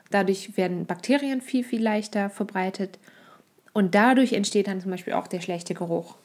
Dadurch 0.09 0.57
werden 0.57 0.85
Bakterien 0.85 1.41
viel, 1.41 1.63
viel 1.63 1.83
leichter 1.83 2.29
verbreitet. 2.29 2.97
Und 3.73 3.93
dadurch 3.93 4.33
entsteht 4.33 4.67
dann 4.67 4.81
zum 4.81 4.91
Beispiel 4.91 5.13
auch 5.13 5.27
der 5.27 5.41
schlechte 5.41 5.73
Geruch. 5.73 6.15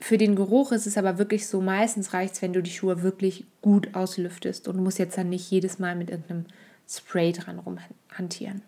Für 0.00 0.18
den 0.18 0.36
Geruch 0.36 0.72
ist 0.72 0.86
es 0.86 0.98
aber 0.98 1.18
wirklich 1.18 1.46
so, 1.46 1.60
meistens 1.60 2.12
reicht 2.12 2.34
es, 2.34 2.42
wenn 2.42 2.52
du 2.52 2.62
die 2.62 2.70
Schuhe 2.70 3.02
wirklich 3.02 3.44
gut 3.62 3.94
auslüftest 3.94 4.68
und 4.68 4.82
musst 4.82 4.98
jetzt 4.98 5.16
dann 5.16 5.30
nicht 5.30 5.50
jedes 5.50 5.78
Mal 5.78 5.96
mit 5.96 6.10
irgendeinem 6.10 6.44
Spray 6.88 7.32
dran 7.32 7.58
rumhantieren. 7.58 8.62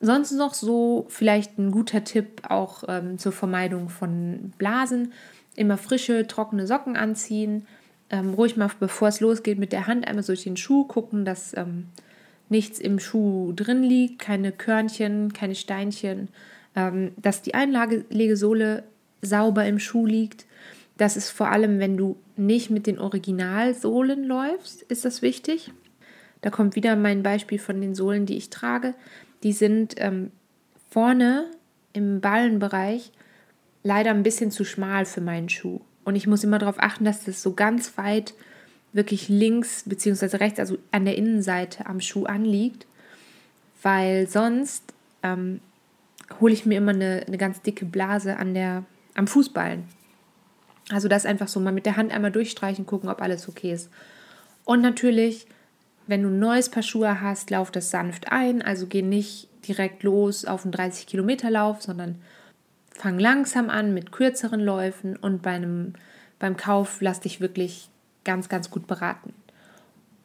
Sonst 0.00 0.32
noch 0.32 0.54
so 0.54 1.06
vielleicht 1.10 1.58
ein 1.58 1.70
guter 1.70 2.04
Tipp 2.04 2.42
auch 2.48 2.84
ähm, 2.88 3.18
zur 3.18 3.32
Vermeidung 3.32 3.90
von 3.90 4.52
Blasen. 4.56 5.12
Immer 5.56 5.76
frische, 5.76 6.26
trockene 6.26 6.66
Socken 6.66 6.96
anziehen. 6.96 7.66
Ähm, 8.08 8.32
ruhig 8.32 8.56
mal, 8.56 8.70
bevor 8.80 9.08
es 9.08 9.20
losgeht, 9.20 9.58
mit 9.58 9.72
der 9.72 9.86
Hand 9.86 10.08
einmal 10.08 10.24
durch 10.24 10.44
den 10.44 10.56
Schuh 10.56 10.84
gucken, 10.84 11.26
dass 11.26 11.54
ähm, 11.54 11.88
nichts 12.48 12.78
im 12.78 12.98
Schuh 12.98 13.52
drin 13.52 13.82
liegt, 13.82 14.18
keine 14.18 14.52
Körnchen, 14.52 15.34
keine 15.34 15.54
Steinchen, 15.54 16.28
ähm, 16.74 17.12
dass 17.18 17.42
die 17.42 17.54
Einlegesohle 17.54 18.84
sauber 19.22 19.66
im 19.66 19.78
Schuh 19.78 20.06
liegt. 20.06 20.46
Das 20.96 21.16
ist 21.16 21.30
vor 21.30 21.48
allem, 21.48 21.78
wenn 21.78 21.96
du 21.96 22.16
nicht 22.36 22.70
mit 22.70 22.86
den 22.86 22.98
Originalsohlen 22.98 24.24
läufst, 24.24 24.82
ist 24.82 25.04
das 25.04 25.22
wichtig. 25.22 25.72
Da 26.42 26.50
kommt 26.50 26.76
wieder 26.76 26.96
mein 26.96 27.22
Beispiel 27.22 27.58
von 27.58 27.80
den 27.80 27.94
Sohlen, 27.94 28.26
die 28.26 28.36
ich 28.36 28.50
trage 28.50 28.94
die 29.42 29.52
sind 29.52 29.94
ähm, 29.98 30.30
vorne 30.90 31.46
im 31.92 32.20
Ballenbereich 32.20 33.12
leider 33.82 34.10
ein 34.10 34.22
bisschen 34.22 34.50
zu 34.50 34.64
schmal 34.64 35.06
für 35.06 35.20
meinen 35.20 35.48
Schuh. 35.48 35.80
Und 36.04 36.16
ich 36.16 36.26
muss 36.26 36.44
immer 36.44 36.58
darauf 36.58 36.78
achten, 36.78 37.04
dass 37.04 37.24
das 37.24 37.42
so 37.42 37.54
ganz 37.54 37.96
weit 37.96 38.34
wirklich 38.92 39.28
links 39.28 39.84
bzw. 39.86 40.36
rechts, 40.36 40.58
also 40.58 40.78
an 40.90 41.04
der 41.04 41.16
Innenseite 41.16 41.86
am 41.86 42.00
Schuh 42.00 42.24
anliegt, 42.24 42.86
weil 43.82 44.28
sonst 44.28 44.92
ähm, 45.22 45.60
hole 46.40 46.52
ich 46.52 46.66
mir 46.66 46.78
immer 46.78 46.92
eine, 46.92 47.24
eine 47.26 47.38
ganz 47.38 47.62
dicke 47.62 47.84
Blase 47.84 48.36
an 48.36 48.54
der, 48.54 48.84
am 49.14 49.26
Fußballen. 49.26 49.84
Also 50.90 51.08
das 51.08 51.26
einfach 51.26 51.48
so 51.48 51.60
mal 51.60 51.72
mit 51.72 51.86
der 51.86 51.96
Hand 51.96 52.12
einmal 52.12 52.32
durchstreichen, 52.32 52.86
gucken, 52.86 53.08
ob 53.08 53.22
alles 53.22 53.48
okay 53.48 53.72
ist. 53.72 53.90
Und 54.64 54.80
natürlich 54.80 55.46
wenn 56.10 56.24
du 56.24 56.28
ein 56.28 56.40
neues 56.40 56.68
Paar 56.68 56.82
Schuhe 56.82 57.20
hast, 57.20 57.50
lauf 57.50 57.70
das 57.70 57.90
sanft 57.90 58.32
ein. 58.32 58.62
Also 58.62 58.88
geh 58.88 59.00
nicht 59.00 59.48
direkt 59.66 60.02
los 60.02 60.44
auf 60.44 60.64
einen 60.64 60.72
30 60.72 61.06
Kilometer 61.06 61.50
Lauf, 61.50 61.82
sondern 61.82 62.16
fang 62.92 63.18
langsam 63.18 63.70
an 63.70 63.94
mit 63.94 64.10
kürzeren 64.10 64.60
Läufen 64.60 65.16
und 65.16 65.40
bei 65.40 65.52
einem, 65.52 65.92
beim 66.40 66.56
Kauf 66.56 67.00
lass 67.00 67.20
dich 67.20 67.40
wirklich 67.40 67.90
ganz, 68.24 68.48
ganz 68.48 68.70
gut 68.70 68.88
beraten. 68.88 69.34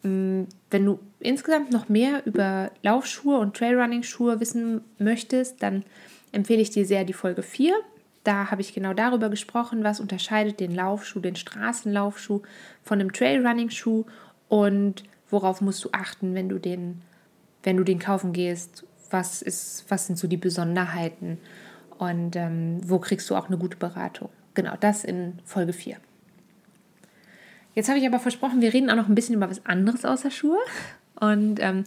Mm, 0.01 0.46
wenn 0.72 0.86
du 0.86 1.00
insgesamt 1.20 1.72
noch 1.72 1.88
mehr 1.88 2.25
über 2.25 2.72
Laufschuhe 2.82 3.38
und 3.38 3.56
Trailrunning-Schuhe 3.56 4.39
wissen 4.39 4.82
möchtest, 4.98 5.62
dann 5.62 5.84
empfehle 6.32 6.63
ich 6.63 6.72
dir 6.72 6.88
sehr 6.88 7.06
die 7.06 7.13
Folge 7.13 7.44
4. 7.44 7.75
Da 8.25 8.50
habe 8.50 8.62
ich 8.62 8.74
genau 8.74 8.94
darüber 8.94 9.29
gesprochen, 9.29 9.84
was 9.84 10.00
unterscheidet 10.00 10.60
den 10.60 10.74
Laufschuh, 10.74 11.20
den 11.20 11.36
Straßenlaufschuh 11.36 12.41
von 12.84 13.00
einem 13.00 13.13
Trailrunning-Schuh 13.13 14.05
und 14.50 15.03
worauf 15.29 15.62
musst 15.62 15.86
du 15.86 15.89
achten, 15.91 16.34
wenn 16.34 16.50
du 16.50 16.60
den, 16.60 17.03
wenn 17.63 17.77
du 17.77 17.84
den 17.84 18.00
kaufen 18.00 18.34
gehst? 18.34 18.84
Was, 19.12 19.44
ist, 19.44 19.86
was 19.89 20.08
sind 20.08 20.17
so 20.17 20.27
die 20.27 20.38
Besonderheiten? 20.38 21.38
Und 22.00 22.36
ähm, 22.36 22.79
wo 22.84 22.98
kriegst 22.98 23.29
du 23.29 23.36
auch 23.36 23.48
eine 23.48 23.60
gute 23.60 23.77
Beratung? 23.77 24.29
Genau, 24.55 24.74
das 24.79 25.03
in 25.03 25.39
Folge 25.46 25.72
4. 25.72 25.98
Jetzt 27.75 27.89
habe 27.89 28.00
ich 28.00 28.08
aber 28.08 28.20
versprochen, 28.20 28.60
wir 28.60 28.74
reden 28.74 28.89
auch 28.89 28.96
noch 28.96 29.08
ein 29.08 29.15
bisschen 29.15 29.36
über 29.36 29.50
was 29.51 29.63
anderes 29.67 30.03
außer 30.03 30.32
Schuhe. 30.32 30.58
Und 31.20 31.60
ähm, 31.60 31.84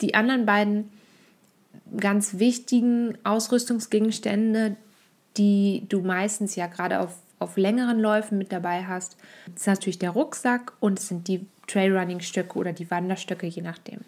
die 0.00 0.14
anderen 0.14 0.46
beiden 0.46 0.90
ganz 1.96 2.38
wichtigen 2.38 3.18
Ausrüstungsgegenstände, 3.22 4.76
die 5.36 5.84
du 5.88 6.00
meistens 6.00 6.56
ja 6.56 6.66
gerade 6.66 7.00
auf, 7.00 7.16
auf 7.38 7.56
längeren 7.56 7.98
Läufen 7.98 8.38
mit 8.38 8.52
dabei 8.52 8.84
hast, 8.84 9.16
ist 9.54 9.66
natürlich 9.66 9.98
der 9.98 10.10
Rucksack 10.10 10.72
und 10.80 10.98
es 10.98 11.08
sind 11.08 11.28
die 11.28 11.46
Trailrunning-Stöcke 11.66 12.58
oder 12.58 12.72
die 12.72 12.90
Wanderstöcke, 12.90 13.46
je 13.46 13.62
nachdem. 13.62 14.00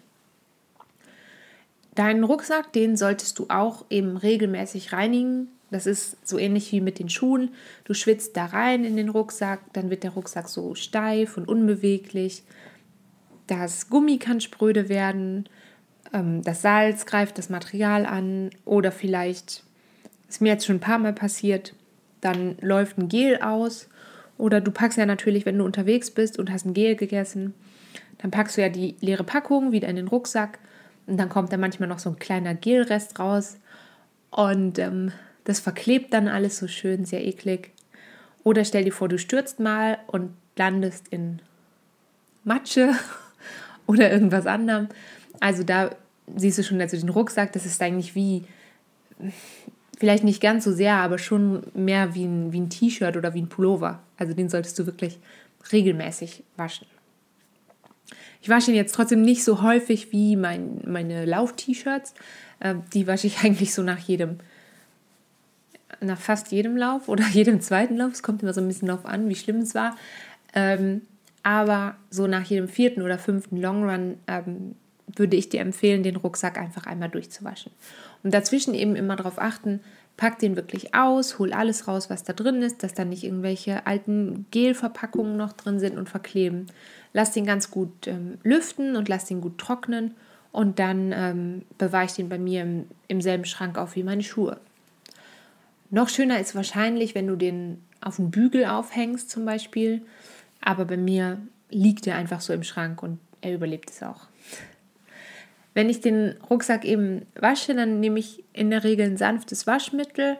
Deinen 1.95 2.23
Rucksack, 2.23 2.73
den 2.73 2.97
solltest 2.97 3.39
du 3.39 3.45
auch 3.49 3.85
eben 3.89 4.17
regelmäßig 4.17 4.91
reinigen. 4.91 5.47
Das 5.71 5.85
ist 5.85 6.17
so 6.27 6.37
ähnlich 6.37 6.71
wie 6.71 6.81
mit 6.81 6.99
den 6.99 7.09
Schuhen. 7.09 7.51
Du 7.85 7.93
schwitzt 7.93 8.35
da 8.35 8.45
rein 8.45 8.83
in 8.83 8.97
den 8.97 9.09
Rucksack, 9.09 9.61
dann 9.73 9.89
wird 9.89 10.03
der 10.03 10.11
Rucksack 10.11 10.49
so 10.49 10.75
steif 10.75 11.37
und 11.37 11.47
unbeweglich. 11.47 12.43
Das 13.47 13.89
Gummi 13.89 14.17
kann 14.17 14.41
spröde 14.41 14.89
werden, 14.89 15.47
ähm, 16.13 16.41
das 16.43 16.61
Salz 16.61 17.05
greift 17.05 17.37
das 17.37 17.49
Material 17.49 18.05
an 18.05 18.49
oder 18.65 18.91
vielleicht, 18.91 19.63
ist 20.27 20.41
mir 20.41 20.49
jetzt 20.49 20.65
schon 20.65 20.77
ein 20.77 20.81
paar 20.81 20.99
Mal 20.99 21.13
passiert, 21.13 21.73
dann 22.21 22.57
läuft 22.61 22.97
ein 22.97 23.07
Gel 23.07 23.41
aus. 23.41 23.87
Oder 24.37 24.59
du 24.59 24.71
packst 24.71 24.97
ja 24.97 25.05
natürlich, 25.05 25.45
wenn 25.45 25.57
du 25.57 25.63
unterwegs 25.63 26.11
bist 26.11 26.37
und 26.39 26.51
hast 26.51 26.65
ein 26.65 26.73
Gel 26.73 26.95
gegessen, 26.95 27.53
dann 28.17 28.31
packst 28.31 28.57
du 28.57 28.61
ja 28.61 28.69
die 28.69 28.95
leere 28.99 29.23
Packung 29.23 29.71
wieder 29.71 29.87
in 29.87 29.95
den 29.95 30.07
Rucksack. 30.07 30.59
Und 31.07 31.17
dann 31.17 31.29
kommt 31.29 31.53
da 31.53 31.57
manchmal 31.57 31.87
noch 31.87 31.99
so 31.99 32.09
ein 32.09 32.19
kleiner 32.19 32.55
Gelrest 32.55 33.19
raus. 33.19 33.57
Und 34.31 34.79
ähm, 34.79 35.11
das 35.43 35.59
verklebt 35.59 36.13
dann 36.13 36.27
alles 36.27 36.57
so 36.57 36.67
schön, 36.67 37.05
sehr 37.05 37.23
eklig. 37.23 37.71
Oder 38.43 38.65
stell 38.65 38.83
dir 38.83 38.91
vor, 38.91 39.07
du 39.07 39.17
stürzt 39.17 39.59
mal 39.59 39.99
und 40.07 40.31
landest 40.55 41.07
in 41.09 41.41
Matsche 42.43 42.93
oder 43.87 44.11
irgendwas 44.11 44.47
anderem. 44.47 44.89
Also 45.39 45.63
da 45.63 45.91
siehst 46.35 46.57
du 46.57 46.63
schon, 46.63 46.81
also 46.81 46.97
den 46.97 47.09
Rucksack, 47.09 47.53
das 47.53 47.65
ist 47.65 47.81
eigentlich 47.81 48.15
wie 48.15 48.43
vielleicht 49.97 50.23
nicht 50.23 50.41
ganz 50.41 50.63
so 50.63 50.71
sehr, 50.71 50.95
aber 50.95 51.17
schon 51.17 51.63
mehr 51.73 52.15
wie 52.15 52.25
ein, 52.25 52.51
wie 52.51 52.59
ein 52.59 52.69
T-Shirt 52.69 53.17
oder 53.17 53.33
wie 53.33 53.41
ein 53.41 53.49
Pullover. 53.49 53.99
Also 54.17 54.33
den 54.33 54.49
solltest 54.49 54.77
du 54.79 54.85
wirklich 54.85 55.19
regelmäßig 55.71 56.43
waschen. 56.57 56.87
Ich 58.41 58.49
wasche 58.49 58.71
ihn 58.71 58.77
jetzt 58.77 58.93
trotzdem 58.93 59.23
nicht 59.23 59.43
so 59.43 59.63
häufig 59.63 60.11
wie 60.11 60.35
mein, 60.35 60.81
meine 60.85 61.25
Lauf-T-Shirts. 61.25 62.13
Äh, 62.59 62.75
die 62.93 63.07
wasche 63.07 63.27
ich 63.27 63.39
eigentlich 63.43 63.73
so 63.73 63.81
nach 63.81 63.99
jedem, 63.99 64.37
nach 66.01 66.19
fast 66.19 66.51
jedem 66.51 66.77
Lauf 66.77 67.07
oder 67.09 67.25
jedem 67.25 67.61
zweiten 67.61 67.97
Lauf. 67.97 68.13
Es 68.13 68.23
kommt 68.23 68.43
immer 68.43 68.53
so 68.53 68.61
ein 68.61 68.67
bisschen 68.67 68.87
darauf 68.87 69.05
an, 69.05 69.29
wie 69.29 69.35
schlimm 69.35 69.57
es 69.57 69.73
war. 69.73 69.95
Ähm, 70.53 71.01
aber 71.43 71.95
so 72.09 72.27
nach 72.27 72.43
jedem 72.45 72.67
vierten 72.67 73.01
oder 73.01 73.19
fünften 73.19 73.57
Longrun 73.57 74.17
ähm, 74.27 74.75
würde 75.15 75.37
ich 75.37 75.49
dir 75.49 75.61
empfehlen, 75.61 76.03
den 76.03 76.15
Rucksack 76.15 76.57
einfach 76.57 76.85
einmal 76.85 77.09
durchzuwaschen. 77.09 77.71
Und 78.25 78.33
dazwischen 78.33 78.73
eben 78.73 78.95
immer 78.95 79.15
darauf 79.15 79.37
achten, 79.39 79.81
pack 80.17 80.39
den 80.39 80.55
wirklich 80.55 80.95
aus, 80.95 81.37
hol 81.37 81.53
alles 81.53 81.87
raus, 81.87 82.09
was 82.09 82.23
da 82.23 82.33
drin 82.33 82.63
ist, 82.63 82.81
dass 82.81 82.95
da 82.95 83.05
nicht 83.05 83.23
irgendwelche 83.23 83.85
alten 83.85 84.47
Gelverpackungen 84.49 85.37
noch 85.37 85.53
drin 85.53 85.79
sind 85.79 85.95
und 85.95 86.09
verkleben. 86.09 86.65
Lass 87.13 87.33
den 87.33 87.45
ganz 87.45 87.69
gut 87.69 88.07
ähm, 88.07 88.39
lüften 88.41 88.95
und 88.95 89.09
lass 89.09 89.25
den 89.25 89.41
gut 89.41 89.59
trocknen 89.59 90.15
und 90.51 90.79
dann 90.79 91.11
ähm, 91.11 91.61
bewahre 91.77 92.05
ich 92.05 92.13
den 92.13 92.27
bei 92.27 92.39
mir 92.39 92.63
im, 92.63 92.87
im 93.07 93.21
selben 93.21 93.45
Schrank 93.45 93.77
auf 93.77 93.95
wie 93.95 94.01
meine 94.01 94.23
Schuhe. 94.23 94.59
Noch 95.91 96.09
schöner 96.09 96.39
ist 96.39 96.55
wahrscheinlich, 96.55 97.13
wenn 97.13 97.27
du 97.27 97.35
den 97.35 97.83
auf 98.01 98.15
den 98.15 98.31
Bügel 98.31 98.65
aufhängst 98.65 99.29
zum 99.29 99.45
Beispiel, 99.45 100.01
aber 100.61 100.85
bei 100.85 100.97
mir 100.97 101.37
liegt 101.69 102.07
er 102.07 102.15
einfach 102.15 102.41
so 102.41 102.53
im 102.53 102.63
Schrank 102.63 103.03
und 103.03 103.19
er 103.41 103.53
überlebt 103.53 103.91
es 103.91 104.01
auch. 104.01 104.25
Wenn 105.75 105.89
ich 105.89 106.01
den 106.01 106.35
Rucksack 106.49 106.85
eben 106.85 107.27
wasche, 107.35 107.75
dann 107.75 107.99
nehme 107.99 108.17
ich 108.17 108.43
in 108.53 108.71
der 108.71 108.83
Regel 108.83 109.05
ein 109.05 109.17
sanftes 109.17 109.67
Waschmittel 109.67 110.37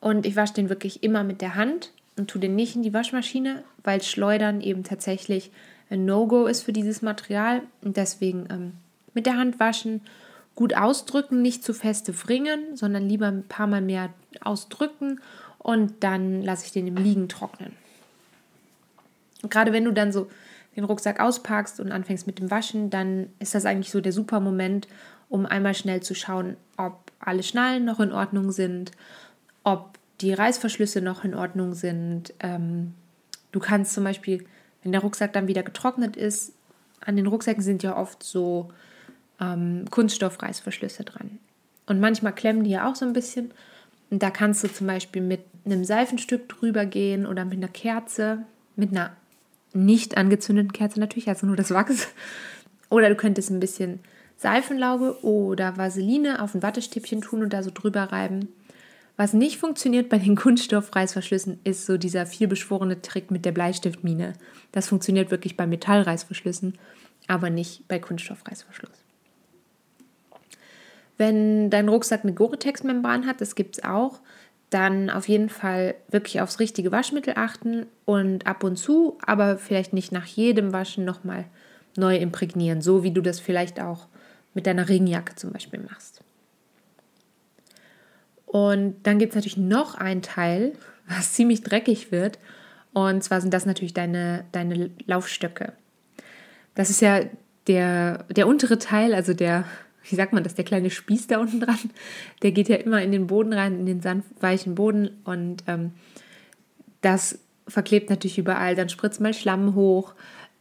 und 0.00 0.24
ich 0.24 0.36
wasche 0.36 0.54
den 0.54 0.70
wirklich 0.70 1.02
immer 1.02 1.24
mit 1.24 1.42
der 1.42 1.56
Hand 1.56 1.92
und 2.16 2.30
tue 2.30 2.40
den 2.40 2.54
nicht 2.54 2.76
in 2.76 2.82
die 2.82 2.94
Waschmaschine, 2.94 3.64
weil 3.82 4.00
Schleudern 4.00 4.60
eben 4.60 4.84
tatsächlich 4.84 5.50
ein 5.90 6.04
No-Go 6.04 6.46
ist 6.46 6.62
für 6.62 6.72
dieses 6.72 7.02
Material 7.02 7.62
und 7.82 7.96
deswegen 7.96 8.46
ähm, 8.48 8.72
mit 9.12 9.26
der 9.26 9.36
Hand 9.36 9.58
waschen, 9.58 10.02
gut 10.54 10.76
ausdrücken, 10.76 11.42
nicht 11.42 11.64
zu 11.64 11.74
feste 11.74 12.14
wringen, 12.28 12.76
sondern 12.76 13.08
lieber 13.08 13.26
ein 13.26 13.42
paar 13.42 13.66
Mal 13.66 13.80
mehr 13.80 14.10
ausdrücken 14.40 15.20
und 15.58 16.04
dann 16.04 16.42
lasse 16.42 16.66
ich 16.66 16.72
den 16.72 16.86
im 16.86 16.96
Liegen 16.96 17.28
trocknen. 17.28 17.72
Und 19.42 19.50
gerade 19.50 19.72
wenn 19.72 19.84
du 19.84 19.90
dann 19.90 20.12
so 20.12 20.28
den 20.76 20.84
Rucksack 20.84 21.20
auspackst 21.20 21.80
und 21.80 21.92
anfängst 21.92 22.26
mit 22.26 22.38
dem 22.38 22.50
Waschen, 22.50 22.90
dann 22.90 23.28
ist 23.38 23.54
das 23.54 23.64
eigentlich 23.64 23.90
so 23.90 24.00
der 24.00 24.12
super 24.12 24.40
Moment, 24.40 24.88
um 25.28 25.46
einmal 25.46 25.74
schnell 25.74 26.00
zu 26.00 26.14
schauen, 26.14 26.56
ob 26.76 27.10
alle 27.18 27.42
Schnallen 27.42 27.84
noch 27.84 28.00
in 28.00 28.12
Ordnung 28.12 28.52
sind, 28.52 28.92
ob 29.64 29.98
die 30.20 30.32
Reißverschlüsse 30.32 31.00
noch 31.00 31.24
in 31.24 31.34
Ordnung 31.34 31.74
sind. 31.74 32.34
Ähm, 32.40 32.94
du 33.52 33.60
kannst 33.60 33.94
zum 33.94 34.04
Beispiel, 34.04 34.44
wenn 34.82 34.92
der 34.92 35.00
Rucksack 35.00 35.32
dann 35.32 35.48
wieder 35.48 35.62
getrocknet 35.62 36.16
ist, 36.16 36.52
an 37.04 37.16
den 37.16 37.26
Rucksäcken 37.26 37.62
sind 37.62 37.82
ja 37.82 37.96
oft 37.96 38.22
so 38.22 38.70
ähm, 39.40 39.86
Kunststoffreißverschlüsse 39.90 41.04
dran. 41.04 41.38
Und 41.86 42.00
manchmal 42.00 42.34
klemmen 42.34 42.64
die 42.64 42.70
ja 42.70 42.88
auch 42.88 42.94
so 42.94 43.06
ein 43.06 43.12
bisschen. 43.12 43.52
Und 44.10 44.22
da 44.22 44.30
kannst 44.30 44.62
du 44.62 44.68
zum 44.68 44.86
Beispiel 44.86 45.22
mit 45.22 45.40
einem 45.64 45.84
Seifenstück 45.84 46.48
drüber 46.48 46.84
gehen 46.84 47.26
oder 47.26 47.44
mit 47.44 47.58
einer 47.58 47.68
Kerze, 47.68 48.44
mit 48.76 48.90
einer 48.90 49.12
nicht 49.72 50.16
angezündeten 50.16 50.72
Kerze 50.72 51.00
natürlich, 51.00 51.28
also 51.28 51.46
nur 51.46 51.56
das 51.56 51.70
Wachs. 51.70 52.08
Oder 52.88 53.08
du 53.08 53.14
könntest 53.14 53.50
ein 53.50 53.60
bisschen 53.60 54.00
Seifenlauge 54.36 55.22
oder 55.24 55.76
Vaseline 55.76 56.42
auf 56.42 56.54
ein 56.54 56.62
Wattestäbchen 56.62 57.20
tun 57.20 57.42
und 57.42 57.52
da 57.52 57.62
so 57.62 57.70
drüber 57.72 58.04
reiben. 58.04 58.48
Was 59.16 59.34
nicht 59.34 59.58
funktioniert 59.58 60.08
bei 60.08 60.18
den 60.18 60.34
Kunststoffreißverschlüssen, 60.36 61.60
ist 61.64 61.86
so 61.86 61.98
dieser 61.98 62.26
vielbeschworene 62.26 63.02
Trick 63.02 63.30
mit 63.30 63.44
der 63.44 63.52
Bleistiftmine. 63.52 64.32
Das 64.72 64.88
funktioniert 64.88 65.30
wirklich 65.30 65.56
bei 65.56 65.66
Metallreißverschlüssen, 65.66 66.78
aber 67.26 67.50
nicht 67.50 67.86
bei 67.86 67.98
Kunststoffreißverschluss. 67.98 69.04
Wenn 71.18 71.68
dein 71.68 71.90
Rucksack 71.90 72.22
eine 72.22 72.32
Gore-Tex-Membran 72.32 73.26
hat, 73.26 73.42
das 73.42 73.54
gibt 73.54 73.76
es 73.76 73.84
auch, 73.84 74.20
dann 74.70 75.10
auf 75.10 75.28
jeden 75.28 75.48
Fall 75.48 75.96
wirklich 76.08 76.40
aufs 76.40 76.60
richtige 76.60 76.92
Waschmittel 76.92 77.34
achten 77.36 77.86
und 78.04 78.46
ab 78.46 78.62
und 78.64 78.76
zu, 78.76 79.18
aber 79.26 79.58
vielleicht 79.58 79.92
nicht 79.92 80.12
nach 80.12 80.26
jedem 80.26 80.72
Waschen 80.72 81.04
nochmal 81.04 81.44
neu 81.96 82.16
imprägnieren, 82.16 82.80
so 82.80 83.02
wie 83.02 83.10
du 83.10 83.20
das 83.20 83.40
vielleicht 83.40 83.80
auch 83.80 84.06
mit 84.54 84.66
deiner 84.66 84.88
Regenjacke 84.88 85.34
zum 85.34 85.52
Beispiel 85.52 85.80
machst. 85.80 86.22
Und 88.46 88.96
dann 89.04 89.18
gibt 89.18 89.32
es 89.32 89.36
natürlich 89.36 89.56
noch 89.56 89.96
ein 89.96 90.22
Teil, 90.22 90.72
was 91.08 91.34
ziemlich 91.34 91.62
dreckig 91.62 92.12
wird. 92.12 92.38
Und 92.92 93.22
zwar 93.22 93.40
sind 93.40 93.54
das 93.54 93.66
natürlich 93.66 93.94
deine, 93.94 94.44
deine 94.52 94.90
Laufstöcke. 95.06 95.72
Das 96.74 96.90
ist 96.90 97.00
ja 97.00 97.20
der, 97.66 98.24
der 98.30 98.48
untere 98.48 98.78
Teil, 98.78 99.14
also 99.14 99.34
der, 99.34 99.64
wie 100.08 100.16
sagt 100.16 100.32
man 100.32 100.42
das, 100.42 100.54
der 100.54 100.64
kleine 100.64 100.90
Spieß 100.90 101.26
da 101.26 101.38
unten 101.38 101.60
dran, 101.60 101.78
der 102.42 102.52
geht 102.52 102.68
ja 102.68 102.76
immer 102.76 103.02
in 103.02 103.12
den 103.12 103.26
Boden 103.26 103.52
rein, 103.52 103.80
in 103.80 103.86
den 103.86 104.00
sanft 104.00 104.30
weichen 104.40 104.74
Boden. 104.74 105.10
Und 105.24 105.64
ähm, 105.66 105.92
das 107.00 107.38
verklebt 107.68 108.10
natürlich 108.10 108.38
überall. 108.38 108.74
Dann 108.74 108.88
spritzt 108.88 109.20
mal 109.20 109.34
Schlamm 109.34 109.74
hoch. 109.74 110.14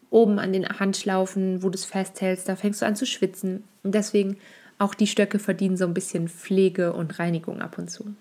Oben 0.10 0.40
an 0.40 0.54
den 0.54 0.68
Handschlaufen, 0.68 1.62
wo 1.62 1.70
du 1.70 1.76
es 1.76 1.86
festhältst, 1.86 2.50
da 2.50 2.56
fängst 2.56 2.82
du 2.82 2.86
an 2.86 2.96
zu 2.96 3.06
schwitzen. 3.06 3.64
Und 3.84 3.94
deswegen 3.94 4.38
auch 4.80 4.96
die 4.96 5.08
Stöcke 5.08 5.40
verdienen 5.40 5.78
so 5.78 5.86
ein 5.86 5.94
bisschen 5.94 6.28
Pflege 6.28 6.94
und 6.94 7.20
Reinigung 7.20 7.62
ab 7.62 7.78
und 7.78 7.92
zu. 7.92 8.16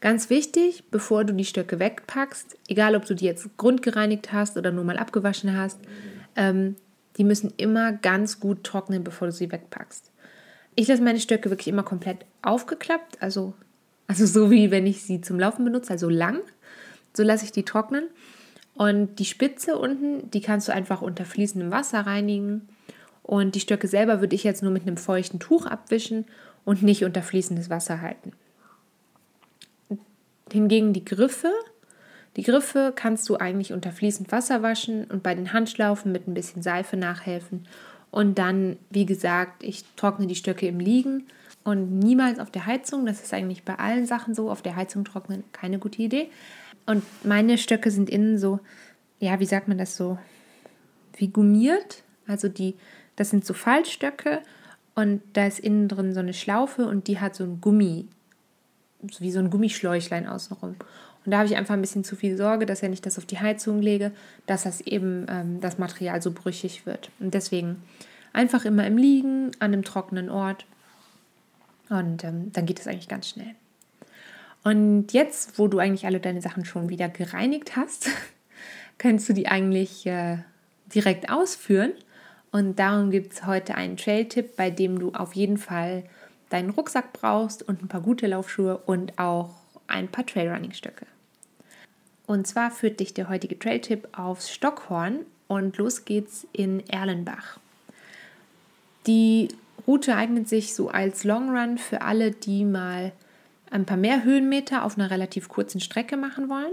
Ganz 0.00 0.28
wichtig, 0.28 0.84
bevor 0.90 1.24
du 1.24 1.32
die 1.32 1.46
Stöcke 1.46 1.78
wegpackst, 1.78 2.58
egal 2.68 2.94
ob 2.94 3.06
du 3.06 3.14
die 3.14 3.24
jetzt 3.24 3.56
grundgereinigt 3.56 4.32
hast 4.32 4.58
oder 4.58 4.70
nur 4.70 4.84
mal 4.84 4.98
abgewaschen 4.98 5.56
hast, 5.56 5.78
ähm, 6.36 6.76
die 7.16 7.24
müssen 7.24 7.52
immer 7.56 7.92
ganz 7.92 8.40
gut 8.40 8.64
trocknen, 8.64 9.04
bevor 9.04 9.28
du 9.28 9.32
sie 9.32 9.50
wegpackst. 9.50 10.10
Ich 10.74 10.88
lasse 10.88 11.02
meine 11.02 11.20
Stöcke 11.20 11.50
wirklich 11.50 11.68
immer 11.68 11.82
komplett 11.82 12.26
aufgeklappt, 12.42 13.22
also, 13.22 13.54
also 14.06 14.26
so 14.26 14.50
wie 14.50 14.70
wenn 14.70 14.86
ich 14.86 15.02
sie 15.02 15.20
zum 15.20 15.38
Laufen 15.38 15.64
benutze, 15.64 15.92
also 15.92 16.08
lang. 16.08 16.40
So 17.14 17.22
lasse 17.22 17.44
ich 17.44 17.52
die 17.52 17.64
trocknen. 17.64 18.08
Und 18.74 19.18
die 19.18 19.24
Spitze 19.24 19.78
unten, 19.78 20.30
die 20.30 20.42
kannst 20.42 20.68
du 20.68 20.72
einfach 20.72 21.00
unter 21.00 21.24
fließendem 21.24 21.70
Wasser 21.70 22.00
reinigen. 22.00 22.68
Und 23.22 23.54
die 23.54 23.60
Stöcke 23.60 23.88
selber 23.88 24.20
würde 24.20 24.36
ich 24.36 24.44
jetzt 24.44 24.62
nur 24.62 24.70
mit 24.70 24.82
einem 24.82 24.98
feuchten 24.98 25.40
Tuch 25.40 25.64
abwischen 25.64 26.26
und 26.66 26.82
nicht 26.82 27.04
unter 27.04 27.22
fließendes 27.22 27.70
Wasser 27.70 28.02
halten. 28.02 28.32
Hingegen 30.52 30.92
die 30.92 31.04
Griffe, 31.04 31.50
die 32.36 32.42
Griffe 32.42 32.92
kannst 32.94 33.28
du 33.28 33.36
eigentlich 33.36 33.72
unter 33.72 33.92
fließend 33.92 34.30
Wasser 34.30 34.62
waschen 34.62 35.04
und 35.04 35.22
bei 35.22 35.34
den 35.34 35.52
Handschlaufen 35.52 36.12
mit 36.12 36.28
ein 36.28 36.34
bisschen 36.34 36.62
Seife 36.62 36.96
nachhelfen. 36.96 37.66
Und 38.10 38.38
dann, 38.38 38.76
wie 38.90 39.06
gesagt, 39.06 39.62
ich 39.62 39.84
trockne 39.96 40.26
die 40.26 40.34
Stöcke 40.34 40.66
im 40.66 40.78
Liegen 40.78 41.26
und 41.64 41.98
niemals 41.98 42.38
auf 42.38 42.50
der 42.50 42.66
Heizung. 42.66 43.06
Das 43.06 43.22
ist 43.22 43.34
eigentlich 43.34 43.64
bei 43.64 43.78
allen 43.78 44.06
Sachen 44.06 44.34
so. 44.34 44.50
Auf 44.50 44.62
der 44.62 44.76
Heizung 44.76 45.04
trocknen 45.04 45.44
keine 45.52 45.78
gute 45.78 46.02
Idee. 46.02 46.28
Und 46.86 47.02
meine 47.24 47.58
Stöcke 47.58 47.90
sind 47.90 48.08
innen 48.08 48.38
so, 48.38 48.60
ja, 49.18 49.40
wie 49.40 49.46
sagt 49.46 49.66
man 49.66 49.78
das 49.78 49.96
so, 49.96 50.18
wie 51.16 51.28
gummiert. 51.28 52.04
Also 52.26 52.48
die 52.48 52.74
das 53.16 53.30
sind 53.30 53.44
so 53.44 53.54
Faltstöcke 53.54 54.42
und 54.94 55.22
da 55.32 55.46
ist 55.46 55.58
innen 55.58 55.88
drin 55.88 56.14
so 56.14 56.20
eine 56.20 56.34
Schlaufe 56.34 56.86
und 56.86 57.08
die 57.08 57.18
hat 57.18 57.34
so 57.34 57.44
ein 57.44 57.60
Gummi, 57.60 58.06
wie 59.18 59.32
so 59.32 59.38
ein 59.40 59.50
Gummischläuchlein 59.50 60.28
außenrum. 60.28 60.76
Und 61.26 61.32
da 61.32 61.38
habe 61.38 61.48
ich 61.48 61.56
einfach 61.56 61.74
ein 61.74 61.80
bisschen 61.80 62.04
zu 62.04 62.14
viel 62.14 62.36
Sorge, 62.36 62.66
dass 62.66 62.82
wenn 62.82 62.92
ich 62.92 63.02
das 63.02 63.18
auf 63.18 63.26
die 63.26 63.40
Heizung 63.40 63.82
lege, 63.82 64.12
dass 64.46 64.62
das 64.62 64.80
eben 64.80 65.26
ähm, 65.28 65.60
das 65.60 65.76
Material 65.76 66.22
so 66.22 66.30
brüchig 66.30 66.86
wird. 66.86 67.10
Und 67.18 67.34
deswegen 67.34 67.82
einfach 68.32 68.64
immer 68.64 68.86
im 68.86 68.96
Liegen, 68.96 69.50
an 69.58 69.72
einem 69.72 69.82
trockenen 69.82 70.30
Ort. 70.30 70.66
Und 71.88 72.22
ähm, 72.22 72.52
dann 72.52 72.64
geht 72.64 72.78
es 72.78 72.86
eigentlich 72.86 73.08
ganz 73.08 73.28
schnell. 73.28 73.56
Und 74.62 75.12
jetzt, 75.12 75.58
wo 75.58 75.66
du 75.66 75.80
eigentlich 75.80 76.06
alle 76.06 76.20
deine 76.20 76.40
Sachen 76.40 76.64
schon 76.64 76.88
wieder 76.88 77.08
gereinigt 77.08 77.74
hast, 77.74 78.08
kannst 78.98 79.28
du 79.28 79.32
die 79.32 79.48
eigentlich 79.48 80.06
äh, 80.06 80.38
direkt 80.94 81.28
ausführen. 81.30 81.92
Und 82.52 82.78
darum 82.78 83.10
gibt 83.10 83.32
es 83.32 83.46
heute 83.46 83.74
einen 83.74 83.96
Trail-Tipp, 83.96 84.54
bei 84.56 84.70
dem 84.70 85.00
du 85.00 85.12
auf 85.12 85.34
jeden 85.34 85.58
Fall 85.58 86.04
deinen 86.50 86.70
Rucksack 86.70 87.12
brauchst 87.12 87.64
und 87.64 87.82
ein 87.82 87.88
paar 87.88 88.00
gute 88.00 88.28
Laufschuhe 88.28 88.78
und 88.78 89.18
auch 89.18 89.50
ein 89.88 90.06
paar 90.06 90.24
Trailrunning-Stöcke. 90.24 91.06
Und 92.26 92.46
zwar 92.46 92.70
führt 92.70 93.00
dich 93.00 93.14
der 93.14 93.28
heutige 93.28 93.58
Trail-Tipp 93.58 94.08
aufs 94.12 94.50
Stockhorn 94.50 95.20
und 95.48 95.76
los 95.78 96.04
geht's 96.04 96.46
in 96.52 96.86
Erlenbach. 96.88 97.58
Die 99.06 99.48
Route 99.86 100.16
eignet 100.16 100.48
sich 100.48 100.74
so 100.74 100.88
als 100.88 101.22
Longrun 101.22 101.78
für 101.78 102.02
alle, 102.02 102.32
die 102.32 102.64
mal 102.64 103.12
ein 103.70 103.84
paar 103.84 103.96
mehr 103.96 104.24
Höhenmeter 104.24 104.84
auf 104.84 104.98
einer 104.98 105.10
relativ 105.10 105.48
kurzen 105.48 105.80
Strecke 105.80 106.16
machen 106.16 106.48
wollen. 106.48 106.72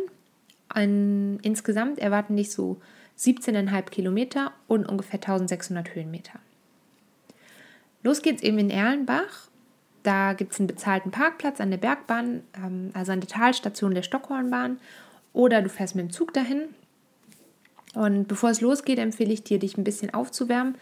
Ein, 0.70 1.40
insgesamt 1.44 2.00
erwarten 2.00 2.36
dich 2.36 2.52
so 2.52 2.78
17,5 3.20 3.90
Kilometer 3.90 4.52
und 4.68 4.88
ungefähr 4.88 5.20
1600 5.20 5.94
Höhenmeter. 5.94 6.40
Los 8.02 8.22
geht's 8.22 8.42
eben 8.42 8.58
in 8.58 8.70
Erlenbach. 8.70 9.48
Da 10.02 10.34
gibt 10.34 10.54
es 10.54 10.60
einen 10.60 10.68
bezahlten 10.68 11.12
Parkplatz 11.12 11.62
an 11.62 11.70
der 11.70 11.78
Bergbahn, 11.78 12.42
ähm, 12.58 12.92
also 12.94 13.12
an 13.12 13.22
der 13.22 13.30
Talstation 13.30 13.94
der 13.94 14.04
Stockhornbahn. 14.04 14.80
Oder 15.34 15.62
du 15.62 15.70
fährst 15.70 15.96
mit 15.96 16.06
dem 16.06 16.12
Zug 16.12 16.34
dahin. 16.34 16.70
Und 17.96 18.28
bevor 18.28 18.50
es 18.50 18.62
losgeht, 18.62 19.00
empfehle 19.00 19.34
ich 19.34 19.44
dir, 19.44 19.60
dich 19.60 19.78
ein 19.78 19.84
bisschen 19.84 20.14
aufzuwärmen, 20.14 20.76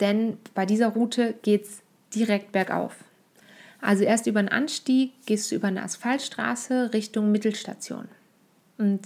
denn 0.00 0.38
bei 0.54 0.66
dieser 0.66 0.88
Route 0.88 1.34
geht 1.42 1.64
es 1.64 1.82
direkt 2.14 2.52
bergauf. 2.52 3.04
Also 3.80 4.04
erst 4.04 4.26
über 4.26 4.40
einen 4.40 4.48
Anstieg 4.48 5.12
gehst 5.26 5.50
du 5.50 5.54
über 5.54 5.68
eine 5.68 5.82
Asphaltstraße 5.82 6.92
Richtung 6.92 7.30
Mittelstation. 7.30 8.08
Und 8.78 9.00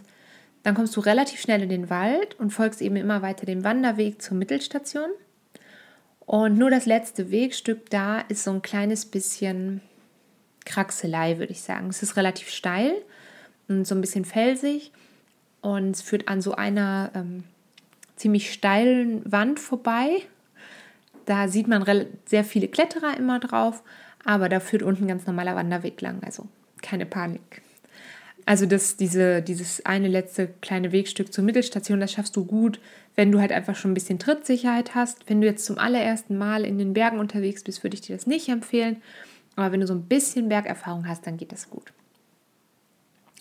dann 0.62 0.74
kommst 0.74 0.96
du 0.96 1.00
relativ 1.00 1.40
schnell 1.40 1.62
in 1.62 1.68
den 1.68 1.90
Wald 1.90 2.38
und 2.38 2.50
folgst 2.50 2.80
eben 2.82 2.96
immer 2.96 3.22
weiter 3.22 3.46
dem 3.46 3.64
Wanderweg 3.64 4.20
zur 4.20 4.36
Mittelstation. 4.36 5.10
Und 6.20 6.56
nur 6.56 6.70
das 6.70 6.86
letzte 6.86 7.30
Wegstück 7.30 7.90
da 7.90 8.20
ist 8.20 8.44
so 8.44 8.52
ein 8.52 8.62
kleines 8.62 9.04
bisschen 9.04 9.80
Kraxelei, 10.64 11.38
würde 11.38 11.52
ich 11.52 11.62
sagen. 11.62 11.88
Es 11.88 12.02
ist 12.02 12.16
relativ 12.16 12.50
steil 12.50 12.94
so 13.84 13.94
ein 13.94 14.00
bisschen 14.00 14.24
felsig 14.24 14.92
und 15.60 15.90
es 15.90 16.02
führt 16.02 16.28
an 16.28 16.40
so 16.40 16.54
einer 16.54 17.10
ähm, 17.14 17.44
ziemlich 18.16 18.52
steilen 18.52 19.30
Wand 19.30 19.60
vorbei. 19.60 20.22
Da 21.26 21.48
sieht 21.48 21.68
man 21.68 21.84
sehr 22.26 22.44
viele 22.44 22.68
Kletterer 22.68 23.16
immer 23.16 23.38
drauf, 23.38 23.82
aber 24.24 24.48
da 24.48 24.60
führt 24.60 24.82
unten 24.82 25.06
ganz 25.06 25.26
normaler 25.26 25.56
Wanderweg 25.56 26.00
lang, 26.00 26.22
also 26.24 26.46
keine 26.82 27.06
Panik. 27.06 27.62
Also 28.46 28.66
das, 28.66 28.96
diese, 28.96 29.42
dieses 29.42 29.84
eine 29.86 30.08
letzte 30.08 30.48
kleine 30.60 30.92
Wegstück 30.92 31.32
zur 31.32 31.44
Mittelstation, 31.44 32.00
das 32.00 32.12
schaffst 32.12 32.34
du 32.36 32.44
gut, 32.44 32.80
wenn 33.14 33.30
du 33.30 33.40
halt 33.40 33.52
einfach 33.52 33.76
schon 33.76 33.92
ein 33.92 33.94
bisschen 33.94 34.18
Trittsicherheit 34.18 34.94
hast. 34.94 35.28
Wenn 35.28 35.40
du 35.40 35.46
jetzt 35.46 35.64
zum 35.64 35.78
allerersten 35.78 36.36
Mal 36.36 36.64
in 36.64 36.78
den 36.78 36.94
Bergen 36.94 37.18
unterwegs 37.18 37.62
bist, 37.62 37.82
würde 37.84 37.94
ich 37.94 38.00
dir 38.00 38.16
das 38.16 38.26
nicht 38.26 38.48
empfehlen. 38.48 39.02
Aber 39.56 39.72
wenn 39.72 39.80
du 39.80 39.86
so 39.86 39.94
ein 39.94 40.04
bisschen 40.04 40.48
Bergerfahrung 40.48 41.06
hast, 41.06 41.26
dann 41.26 41.36
geht 41.36 41.52
das 41.52 41.70
gut. 41.70 41.92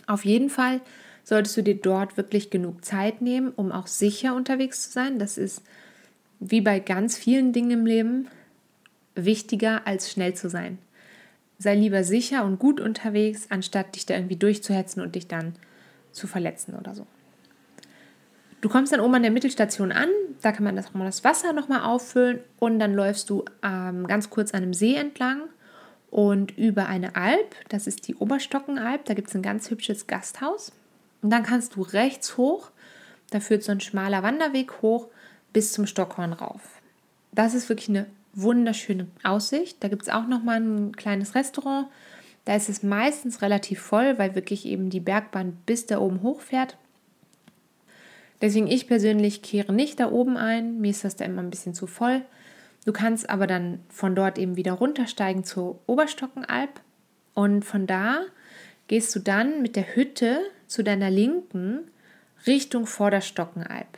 Auf 0.10 0.26
jeden 0.26 0.50
Fall 0.50 0.82
solltest 1.24 1.56
du 1.56 1.62
dir 1.62 1.76
dort 1.76 2.18
wirklich 2.18 2.50
genug 2.50 2.84
Zeit 2.84 3.22
nehmen, 3.22 3.54
um 3.56 3.72
auch 3.72 3.88
sicher 3.88 4.36
unterwegs 4.36 4.84
zu 4.84 4.92
sein. 4.92 5.20
Das 5.20 5.38
ist 5.38 5.62
wie 6.40 6.62
bei 6.62 6.80
ganz 6.80 7.18
vielen 7.18 7.54
Dingen 7.54 7.72
im 7.72 7.86
Leben 7.86 8.28
wichtiger 9.16 9.86
als 9.88 10.12
schnell 10.12 10.34
zu 10.34 10.50
sein 10.50 10.80
sei 11.60 11.76
lieber 11.76 12.04
sicher 12.04 12.46
und 12.46 12.58
gut 12.58 12.80
unterwegs, 12.80 13.48
anstatt 13.50 13.96
dich 13.96 14.06
da 14.06 14.16
irgendwie 14.16 14.38
durchzuhetzen 14.38 15.04
und 15.04 15.14
dich 15.14 15.28
dann 15.28 15.54
zu 16.12 16.26
verletzen 16.26 16.74
oder 16.74 16.96
so. 16.96 17.06
Du 18.62 18.70
kommst 18.70 18.92
dann 18.92 19.02
oben 19.02 19.16
an 19.16 19.22
der 19.22 19.32
Mittelstation 19.32 19.92
an, 19.92 20.10
da 20.42 20.52
kann 20.52 20.64
man 20.64 20.76
das, 20.76 20.92
das 20.92 21.24
Wasser 21.24 21.54
nochmal 21.54 21.82
auffüllen 21.82 22.40
und 22.58 22.80
dann 22.80 22.94
läufst 22.94 23.30
du 23.30 23.46
ähm, 23.62 24.08
ganz 24.08 24.30
kurz 24.30 24.54
an 24.54 24.64
einem 24.64 24.74
See 24.74 24.96
entlang 24.96 25.44
und 26.12 26.58
über 26.58 26.88
eine 26.88 27.16
Alp, 27.16 27.56
das 27.70 27.88
ist 27.88 28.08
die 28.08 28.16
Oberstockenalp, 28.16 29.06
da 29.06 29.14
gibt 29.14 29.30
es 29.30 29.36
ein 29.36 29.42
ganz 29.42 29.70
hübsches 29.70 30.08
Gasthaus. 30.08 30.72
Und 31.22 31.30
dann 31.30 31.44
kannst 31.44 31.76
du 31.76 31.82
rechts 31.82 32.38
hoch, 32.38 32.72
da 33.30 33.40
führt 33.40 33.64
so 33.64 33.72
ein 33.72 33.82
schmaler 33.82 34.24
Wanderweg 34.24 34.82
hoch 34.82 35.08
bis 35.54 35.74
zum 35.74 35.86
Stockhorn 35.86 36.34
rauf. 36.34 36.82
Das 37.32 37.54
ist 37.54 37.70
wirklich 37.70 37.90
eine 37.90 38.08
wunderschöne 38.34 39.08
Aussicht. 39.24 39.78
Da 39.82 39.88
gibt 39.88 40.04
es 40.04 40.10
auch 40.10 40.28
noch 40.28 40.44
mal 40.44 40.60
ein 40.60 40.96
kleines 40.96 41.36
Restaurant. 41.36 41.88
Da 42.46 42.56
ist 42.56 42.70
es 42.70 42.84
meistens 42.84 43.42
relativ 43.42 43.80
voll, 43.80 44.18
weil 44.18 44.36
wirklich 44.36 44.66
eben 44.66 44.90
die 44.90 45.00
Bergbahn 45.00 45.58
bis 45.66 45.86
da 45.86 46.00
oben 46.00 46.24
hochfährt. 46.24 46.78
Deswegen 48.42 48.68
ich 48.68 48.88
persönlich 48.88 49.42
kehre 49.42 49.74
nicht 49.74 50.00
da 50.00 50.12
oben 50.12 50.38
ein. 50.38 50.80
Mir 50.80 50.92
ist 50.92 51.04
das 51.04 51.16
da 51.16 51.26
immer 51.26 51.42
ein 51.42 51.50
bisschen 51.50 51.74
zu 51.74 51.88
voll. 51.88 52.22
Du 52.86 52.94
kannst 52.94 53.30
aber 53.30 53.48
dann 53.48 53.80
von 53.90 54.16
dort 54.16 54.38
eben 54.38 54.56
wieder 54.56 54.74
runtersteigen 54.74 55.44
zur 55.44 55.80
Oberstockenalp 55.86 56.82
und 57.34 57.64
von 57.64 57.88
da 57.88 58.22
gehst 58.88 59.16
du 59.16 59.20
dann 59.20 59.62
mit 59.62 59.76
der 59.76 59.96
Hütte 59.96 60.40
zu 60.68 60.84
deiner 60.84 61.10
Linken 61.10 61.92
Richtung 62.48 62.86
Vorderstockenalp. 62.86 63.98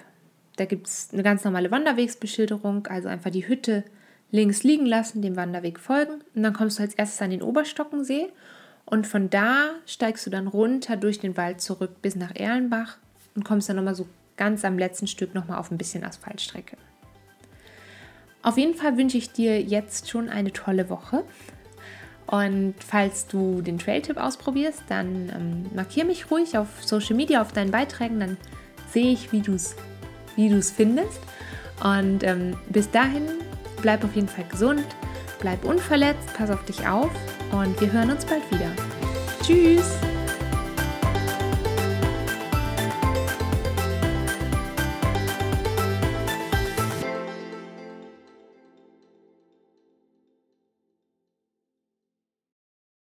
da 0.58 0.66
gibt 0.66 0.88
es 0.88 1.10
eine 1.14 1.24
ganz 1.24 1.44
normale 1.44 1.72
Wanderwegsbeschilderung, 1.72 2.88
also 2.88 3.08
einfach 3.08 3.32
die 3.32 3.48
Hütte 3.48 3.84
links 4.32 4.64
liegen 4.64 4.86
lassen, 4.86 5.22
dem 5.22 5.36
Wanderweg 5.36 5.80
folgen. 5.80 6.22
Und 6.36 6.44
dann 6.44 6.54
kommst 6.54 6.80
du 6.80 6.84
als 6.84 6.94
erstes 6.94 7.22
an 7.22 7.32
den 7.32 7.42
Oberstockensee 7.42 8.30
und 8.86 9.08
von 9.08 9.30
da 9.30 9.72
steigst 9.86 10.26
du 10.26 10.30
dann 10.30 10.48
runter 10.48 10.98
durch 10.98 11.20
den 11.20 11.38
Wald 11.38 11.62
zurück 11.62 12.02
bis 12.02 12.16
nach 12.16 12.36
Erlenbach 12.36 12.98
und 13.36 13.46
kommst 13.46 13.70
dann 13.70 13.78
nochmal 13.78 13.96
so 13.96 14.08
ganz 14.38 14.66
am 14.66 14.78
letzten 14.78 15.08
Stück 15.08 15.34
nochmal 15.36 15.60
auf 15.60 15.72
ein 15.72 15.78
bisschen 15.78 16.04
Asphaltstrecke. 16.04 16.78
Auf 18.44 18.58
jeden 18.58 18.76
Fall 18.76 18.98
wünsche 18.98 19.18
ich 19.18 19.32
dir 19.32 19.62
jetzt 19.62 20.10
schon 20.10 20.30
eine 20.30 20.52
tolle 20.52 20.90
Woche. 20.90 21.24
Und 22.28 22.76
falls 22.80 23.28
du 23.28 23.62
den 23.62 23.78
Trail-Tipp 23.78 24.18
ausprobierst, 24.18 24.84
dann 24.88 25.32
ähm, 25.36 25.66
markiere 25.76 26.08
mich 26.08 26.32
ruhig 26.32 26.58
auf 26.58 26.68
Social 26.80 27.16
Media, 27.16 27.42
auf 27.42 27.52
deinen 27.52 27.72
Beiträgen, 27.72 28.20
dann 28.20 28.38
sehe 28.90 29.12
ich, 29.12 29.32
wie 29.32 29.42
du 29.42 29.54
es 29.54 29.76
wie 30.36 30.62
findest. 30.62 31.20
Und 31.84 32.24
ähm, 32.24 32.56
bis 32.70 32.90
dahin, 32.90 33.24
bleib 33.82 34.04
auf 34.04 34.16
jeden 34.16 34.30
Fall 34.30 34.46
gesund, 34.50 34.86
bleib 35.40 35.66
unverletzt, 35.66 36.34
pass 36.38 36.50
auf 36.50 36.64
dich 36.66 36.88
auf 36.88 37.12
und 37.52 37.80
wir 37.82 37.92
hören 37.92 38.12
uns 38.12 38.26
bald 38.26 38.50
wieder. 38.52 38.72
Tschüss! 39.44 40.11